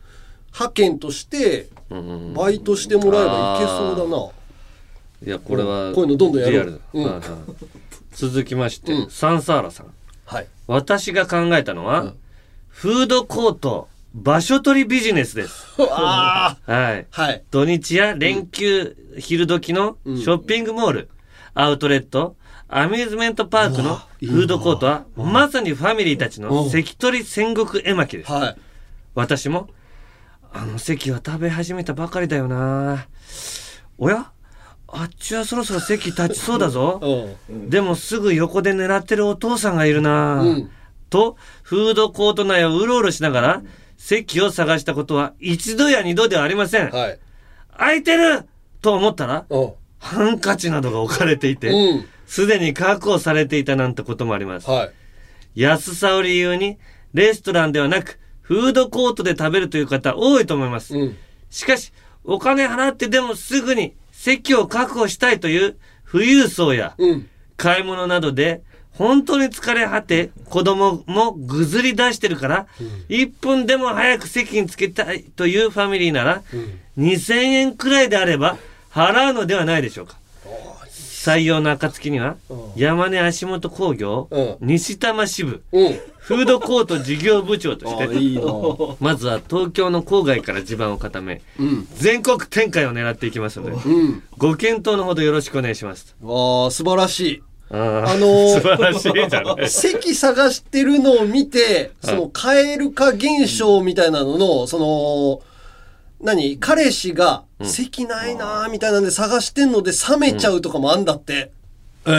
[0.52, 1.68] 派遣として
[2.34, 4.28] バイトしてもらえばいけそうだな。
[5.26, 7.00] いやこれはこういうのどんどんやろう。
[7.00, 7.22] ん。
[8.12, 9.10] 続きまして、うん。
[9.10, 9.86] サンサーラさん。
[10.24, 10.46] はい。
[10.66, 12.14] 私が考えたのは、
[12.78, 15.66] フードコート場所取りビジネスです。
[15.90, 17.06] あはい。
[17.10, 17.42] あはい。
[17.50, 21.08] 土日や連休、昼時のショッピングモール、
[21.54, 22.36] アウトレット、
[22.68, 28.30] アミューズメントパークのフードコートは、まさにファミリーたちの関取戦国絵巻です。
[28.30, 28.56] はい。
[29.16, 29.68] 私も、
[30.52, 33.08] あの席は食べ始めたばかりだよな。
[33.98, 34.30] おや？
[34.86, 37.36] あっちはそろそろ席立ちそうだぞ。
[37.48, 37.68] うん。
[37.70, 40.70] でもすぐ横で狙ってるお父さんがいるな、うん
[41.10, 43.62] と、フードコート内をうろうろしながら、
[43.96, 46.90] 席を探したことは一度や二度ではありません。
[46.90, 47.18] はい。
[47.76, 48.44] 空いてる
[48.80, 49.72] と思ったら、うん。
[49.98, 52.04] ハンカチなどが置かれていて、うん。
[52.26, 54.70] すでに確保されていたなんてこともあります。
[54.70, 54.92] はい。
[55.54, 56.78] 安さを理由に、
[57.14, 60.96] レストランではなく、フードコートで食べるという方多いと思います。
[60.96, 61.16] うん。
[61.50, 61.92] しかし、
[62.24, 65.76] お金払ってでもすぐに席を確保したいという
[66.10, 67.28] 富裕層や、うん。
[67.56, 68.62] 買い物などで、
[68.98, 72.66] 本当に疲れ果て、子供もぐずり出してるから、
[73.08, 76.42] 1分でも早く席につけたいというファミリーなら、
[76.98, 78.58] 2000円くらいであれば、
[78.92, 80.18] 払うのではないでしょうか。
[81.28, 82.36] 採用の暁には、
[82.74, 85.92] 山根足元工業、うん西多摩支部、うん。
[86.18, 88.08] フードコート事業部長として。
[89.00, 91.88] まずは東京の郊外から地盤を固め、うん。
[91.94, 94.22] 全国展開を狙っていきますので、うん。
[94.38, 96.16] ご検討のほどよろしくお願いします。
[96.20, 97.42] わあ、素晴らしい。
[97.70, 99.68] あのー素晴らしいじゃない。
[99.70, 105.40] 席探してるのを見て、その、蛙化現象みたいなのの、その、
[106.20, 106.58] 何？
[106.58, 111.50] 彼氏が、席ないなーみたいなんで探してんので冷めちゃうとかもあんだって。
[112.06, 112.10] え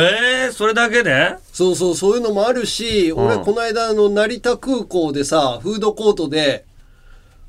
[0.45, 1.35] えー、それだけで？
[1.51, 3.43] そうそう、そういうのもあるし、俺、うん。
[3.43, 6.63] この間、あの、成田空港でさ、フードコートで、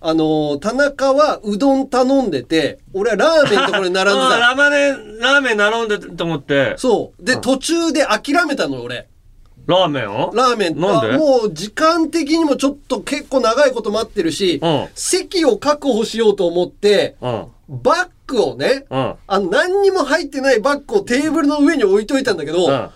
[0.03, 4.39] あの、田中はうどん頼んでて、俺はラーメンのところに並んでた。
[4.41, 7.25] ラマネ、ラーメン並んでと思って、そう。
[7.25, 9.09] で、途中で諦めたのよ、俺。
[9.67, 10.33] ラーメンを？
[10.35, 11.15] ラーメンなんで？
[11.15, 17.45] あもう時間的にもちょっと結構長いこと待ってるし、うん席を確保しようと思って、うん。
[17.69, 19.15] バッグをね、うん。
[19.27, 22.91] あの何にも入ってないバッグをテーブルの上に置いといたんだけど、うん。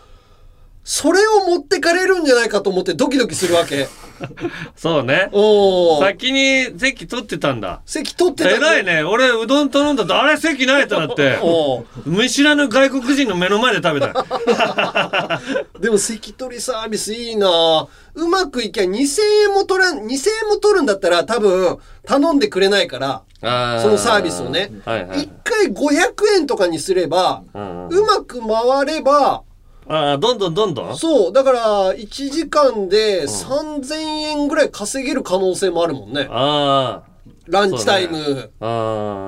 [0.85, 3.89] それを持ってかれるんじゃないかと思ってドキドキするわけ。
[4.76, 5.30] そうね。
[5.32, 7.80] おー先に席取ってたんだ。
[7.87, 9.03] 席取ってた偉いね。
[9.03, 11.39] 俺、うどん頼んだと、あれ席ないとなって。
[11.43, 15.41] おー見知らぬ外国人の目の前で食べた。
[15.80, 24.70] でも席取りサービスいいなうまくいきゃ2000円も取らん、2000円も取るんだったら多分頼んでくれないから、あそのサービスをね。
[24.85, 25.30] はいはい一。
[25.45, 29.43] 回500円とかにすれば、うんうまく回れば、
[29.87, 30.97] ああ、どんどんどんどん？
[30.97, 36.26] そう、だから1時間で3000円ぐらい稼げる可能性もあるもんね。
[36.30, 37.03] あ
[37.47, 38.51] ランチタイム。
[38.61, 38.66] あ。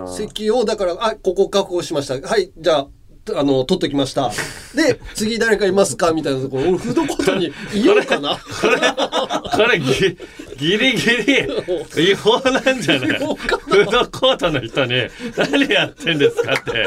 [0.06, 0.12] ああ。
[0.14, 2.26] 席を、だから、あ、ここ確保しました。
[2.26, 2.86] はい、じゃあ、
[3.34, 4.30] あの、取ってきました。
[4.74, 6.12] で、 次誰かいますか？
[6.12, 8.38] みたいなところ、俺フードコートにいようかな。
[8.38, 9.78] これ、これ
[10.58, 11.10] ギ、ギリギ
[11.96, 13.18] リ違法なんじゃない？
[13.18, 14.94] フードコートの人に
[15.36, 16.86] 何やってんですかって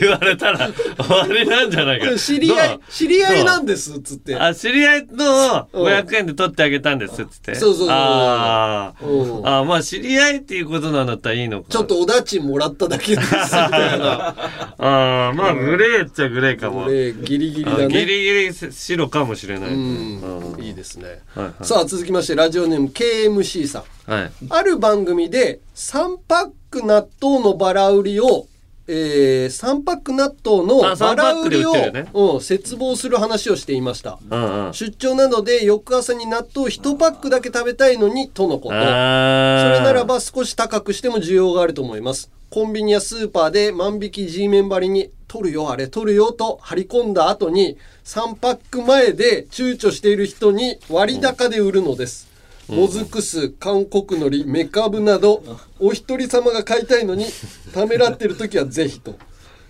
[0.00, 2.16] 言われたら終わりなんじゃないか。
[2.18, 4.36] 知り合い知り合いなんです、つって。
[4.36, 7.54] あ、知り合いのうん500円で取ってあげたんですっつって。
[7.54, 11.66] そうそうそうああー、まあ知り合いっていうことなんだったらいいのか。
[11.70, 14.34] ちょっとおだちもらっただけです、みたいな。
[14.78, 16.84] ああ、まあグレーっちゃグレーかも。
[16.84, 17.88] これ、ギリギリだね。
[17.88, 19.70] リギリ白かもしれない。
[19.70, 21.20] うんうんいいですね。
[21.34, 24.10] はいはいさあ、続きまして、ラジオネーム KMC さん。
[24.10, 24.32] はい。
[24.50, 28.48] ある番組で3パック納豆のバラ売りを、
[28.88, 34.18] えー、3パック納豆のあバラ売りを、3パックで売ってうん、絶望する話をしていました。
[34.28, 34.74] うんうん。
[34.74, 38.68] 出張などで翌朝に納豆1パックだけ食べたいのにとのこと。
[38.70, 42.30] それならば少し高くしても需要があると思います。
[42.50, 52.27] コンビニやスーパーで万引き G メン張りに取るよあれ取るよと張り込んだ後に3パック前で躊躇している人に割高で売るのです。
[52.68, 55.42] もずく酢、韓国海苔、メカブなど、
[55.80, 57.26] お一人様が買いたいのに、
[57.72, 59.16] ためらってる時はぜひと。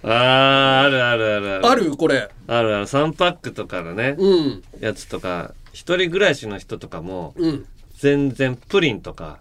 [0.02, 0.10] あー
[0.86, 1.66] あるあるあるある。
[1.66, 1.96] ある？
[1.96, 2.28] これ。
[2.46, 2.86] あるある。
[2.86, 4.62] 3パックとかのね、うん。
[4.80, 7.66] やつとか、一人暮らしの人とかも、うん。
[7.96, 9.40] 全然プリンとか、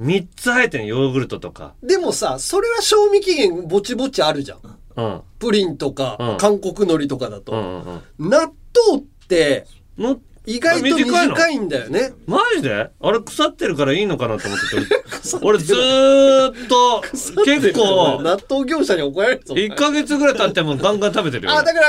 [0.00, 1.74] 3つ入ってるヨーグルトとか。
[1.82, 4.60] でもさ、それは賞味期限ぼちぼちあるじゃん。
[4.96, 5.20] うん。
[5.38, 7.52] プリンとか、うん韓国海苔とかだと。
[7.52, 8.30] うんうんうん。
[8.30, 9.66] 納豆って、
[9.98, 12.12] の意外と短いんだよね。
[12.26, 12.90] マジで？
[13.00, 15.04] あれ腐ってるからいいのかなと思ってて。
[15.42, 17.02] 俺ずーっと、
[17.44, 19.54] 結構、納豆業者に怒られるぞ。
[19.54, 21.52] 1ヶ月ぐらい経ってもガンガン食べてるよ。
[21.52, 21.80] あ、だか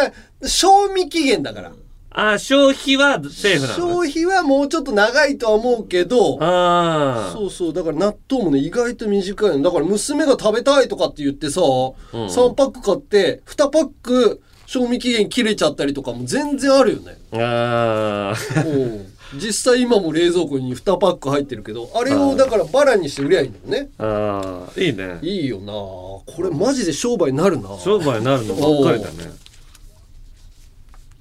[0.41, 1.72] ら、賞味期限だから。
[2.14, 14.41] あ消費はセーフなの消費はもうちょっと長いとは思うけどああそうそうだから納豆もね意外と短いのだから娘が食べたいとかって言ってさ、3パック買って2パック
[14.72, 17.18] 賞味期限切れちゃったりとかも全然あるよね。
[17.34, 19.06] ああうん。
[19.38, 23.89] 実際今も冷蔵庫に2パック入ってるけどあれをだからバラにして売りゃいいんだよね。
[23.98, 25.19] ああいいね。
[25.22, 25.73] いいよな。
[25.73, 27.77] これマジで商売になるな。
[27.80, 29.34] 商売になるのばっかりだね。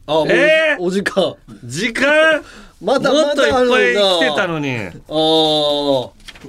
[0.06, 0.82] あもうえー？
[0.85, 1.35] お時間。
[1.64, 2.44] 時間？
[2.81, 4.77] まだもっといっまだあるぱいな来てたのに。
[4.77, 4.90] ああ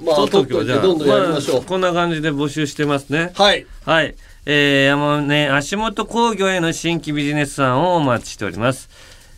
[0.06, 0.78] まあ取っとくよじゃあ。
[0.78, 3.32] 取っといてどんどんやりましょう、あこんな感じで募集してますね。
[3.34, 3.66] はい。
[3.84, 4.14] はい。
[4.44, 8.88] えー、山根足元工業への新規ビジネス案をお待ちしております。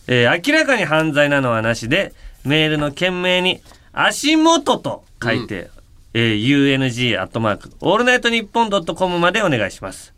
[0.06, 2.14] えー、明らかに犯罪なのはなしで、
[2.44, 3.60] メールの件名に
[3.92, 5.70] 足元と書いて、
[6.14, 10.14] えー、UNG アットマーク、オールナイトニッポンドットコムまでお願いします。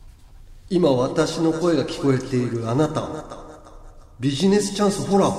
[0.69, 3.09] 今私の声が聞こえているあなた
[4.19, 5.31] ビジネスチャンスほら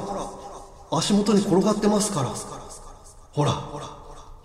[0.90, 3.52] 足元に転がってますからほら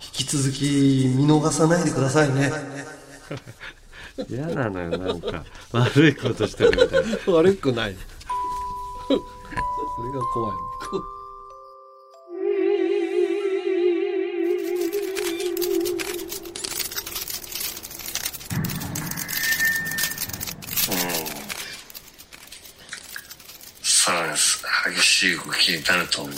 [0.01, 2.51] 引き続き見逃さないでくださいね
[4.29, 5.43] 嫌なのよ、なんか。
[5.71, 7.17] 悪いことしてるみたいな。
[7.33, 7.95] 悪くない
[9.07, 9.15] こ
[10.03, 10.53] れが怖い
[23.83, 24.33] さらに
[24.95, 26.35] 激しい動きになると思う。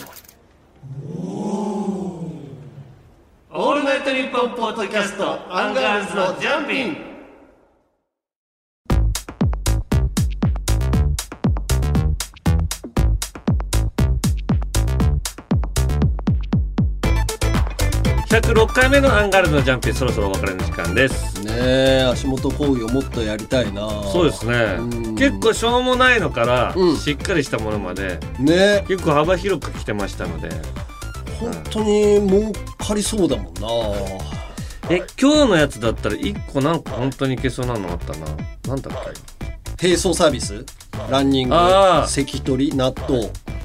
[3.58, 7.15] オールナイトニッポンポッドキャスト、アンガールズのジャンピン。
[18.36, 21.42] 106回目のアンガールズのジャンピン、そろそろお別れの時間です。
[21.42, 23.90] ねえ足元工業もっとやりたいな。
[24.12, 24.76] そうですね。
[24.78, 24.82] う
[25.12, 25.16] ん。
[25.16, 26.98] 結構しょうもないのから、うん。
[26.98, 28.84] しっかりしたものまでね。
[28.90, 30.50] 結構幅広く来てましたので。
[31.40, 33.70] 本当に儲かりそうだもんな。
[34.90, 38.26] え今日のやつだったら1個なんか本当にいけそうなのあったな。
[38.68, 39.04] なんだっ
[39.82, 40.66] 並走サービス？
[41.10, 41.56] ランニング
[42.06, 43.30] 関取納豆。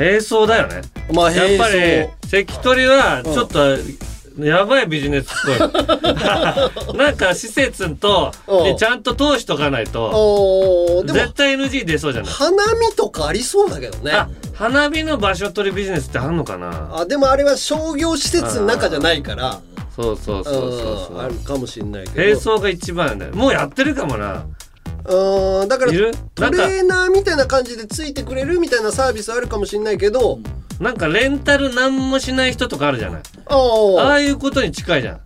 [0.00, 0.80] 並走だよね。
[1.12, 3.76] まあ並やっぱ走り関取はちょっと
[4.42, 6.96] やばいビジネスっぽい。
[6.96, 8.32] なんか施設と
[8.78, 12.32] ちゃんと通しとかないと絶対 NG 出そうじゃない。
[12.32, 14.12] 花見とかありそうだけどね。
[14.12, 17.00] あ花火の場所取りビジネスってあんのかな？
[17.00, 19.60] あでもあれは商業施設の中じゃないから。
[19.94, 20.58] そうそうそうそ
[21.12, 21.18] うう。
[21.18, 22.22] んあるそうかもしれないけど。
[22.22, 24.46] 並走が一番だよもうやってるかもな
[25.04, 26.12] うんだからいる？
[26.34, 30.38] トレーナーみたいな感じでついてくれるみたいなサービスあるかもしれないけど
[30.78, 33.22] なんかレンタル何もしない人とかあるじゃない？
[33.46, 33.56] あ
[33.98, 35.20] あああいうことに近いじゃん。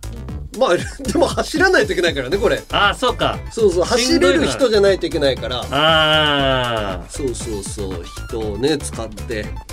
[0.57, 2.61] まあ でも走らないといけないからねこれ。
[2.71, 3.37] ああそうか。
[3.51, 5.65] そうそうし走れる人じゃないといけないから。
[5.69, 9.45] あそうそうそう人をね使って。
[9.45, 9.64] あ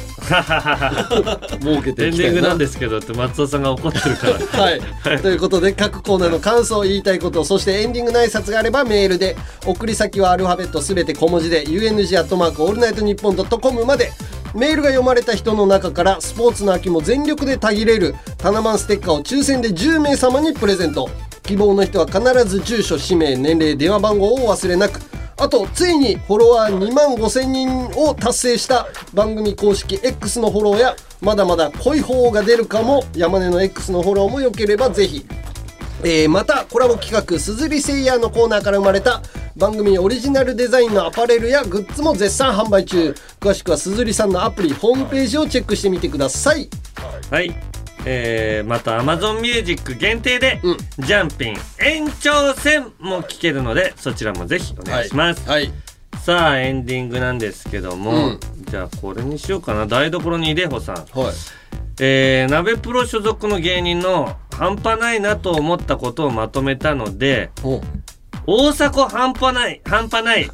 [1.60, 4.80] 儲けてエンディングなんですけどって松尾さんが怒ってるからはい。
[5.20, 9.36] ということで、各コーナーの感想、言いたいこと、そしてエンディングの挨拶があればメールで、
[9.66, 14.12] 送り先はアルファベットすべて小文字で、UNG アットマークオールナイトニッポンドットコムまで、
[14.54, 21.08] メールが読まれた人の中から、スポーツの秋も全力でたぎれる、タナマンステッカーを抽選で10名様にプレゼント。
[21.42, 25.00] 希望の人は必ず住所、氏名、年齢、電話番号をお忘れなく。
[25.42, 35.26] あと、ついにフォロワー2万5千人を達成した番組公式 X のフォローや、まだまだ濃い方が出るかも、山根の X のフォローも良ければぜひ。
[36.04, 39.22] えーまたコラボ企画「すずりセイヤー」のコーナーから生まれた
[39.56, 43.14] 番組オリジナルデザインのアパレルやグッズも絶賛販売中。
[43.40, 46.68] 詳しくはすずりさんのアプリホームページをチェックしてみてください。
[47.30, 47.71] はい。
[48.04, 50.76] えー、また Amazon Music 限定で、うん。
[51.04, 55.72] ジャンピン延長戦も聞けるのでそちらもぜひお願いします、はい。
[56.20, 58.40] さあエンディングなんですけども、うん。
[58.64, 59.86] じゃあこれにしようかな。
[59.86, 60.96] 台所にいでほさん。
[60.96, 61.06] はい。
[62.00, 67.80] えー、鍋プロ所属の芸人の半端ないなと思ったことをまとめたのでお
[68.46, 70.50] 大迫半端ない半端ない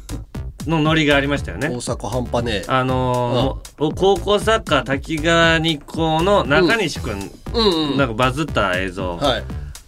[0.69, 1.67] のノリがありましたよね。
[1.67, 2.65] 大阪半端ねえ。
[2.67, 7.97] あのーお高校サッカー滝川日光の中西くん、うんうん。
[7.97, 9.43] なんかバズった映像、はい。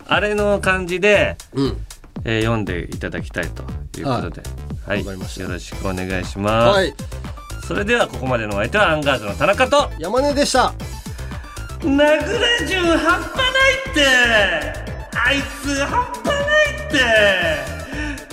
[0.08, 1.78] あれの感じで、うん。
[2.26, 3.64] えー読んでいただきたいと
[4.00, 4.42] いうことで、
[4.86, 5.44] はい、わかりました。
[5.44, 6.94] よろしくお願いします、はい。
[7.68, 10.74] それではここまでのお相手はアンガールズの田中と山根でした。
[11.84, 12.18] ナグラ
[12.68, 14.82] ジュ半端ないって。
[15.14, 16.36] あいつ半端ない
[16.88, 17.81] って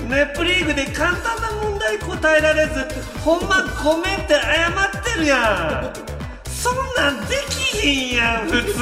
[0.09, 2.87] ネプリーグで簡単な問題答えられず
[3.21, 6.49] ほんまごめんって謝ってるやん。
[6.51, 8.81] そんなんできひんやん普通。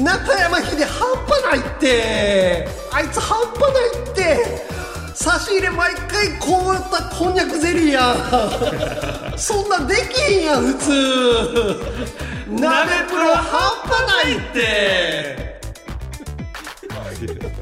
[0.00, 2.68] 中山秀半端ないって。
[2.92, 4.72] あいつ半端ないって。
[5.14, 8.14] 差し入れ毎回こうやったこんにゃくゼリーや
[9.34, 9.38] ん。
[9.38, 10.90] そんなできへんやん普通。
[12.48, 15.60] 鍋プロ半端ないって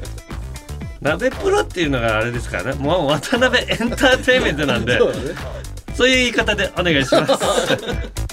[1.01, 2.79] 鍋プロっていうのがあれですからね。
[2.79, 4.99] もう渡辺エンターテインメントなんで。
[5.95, 7.33] そういう言い方でお願いします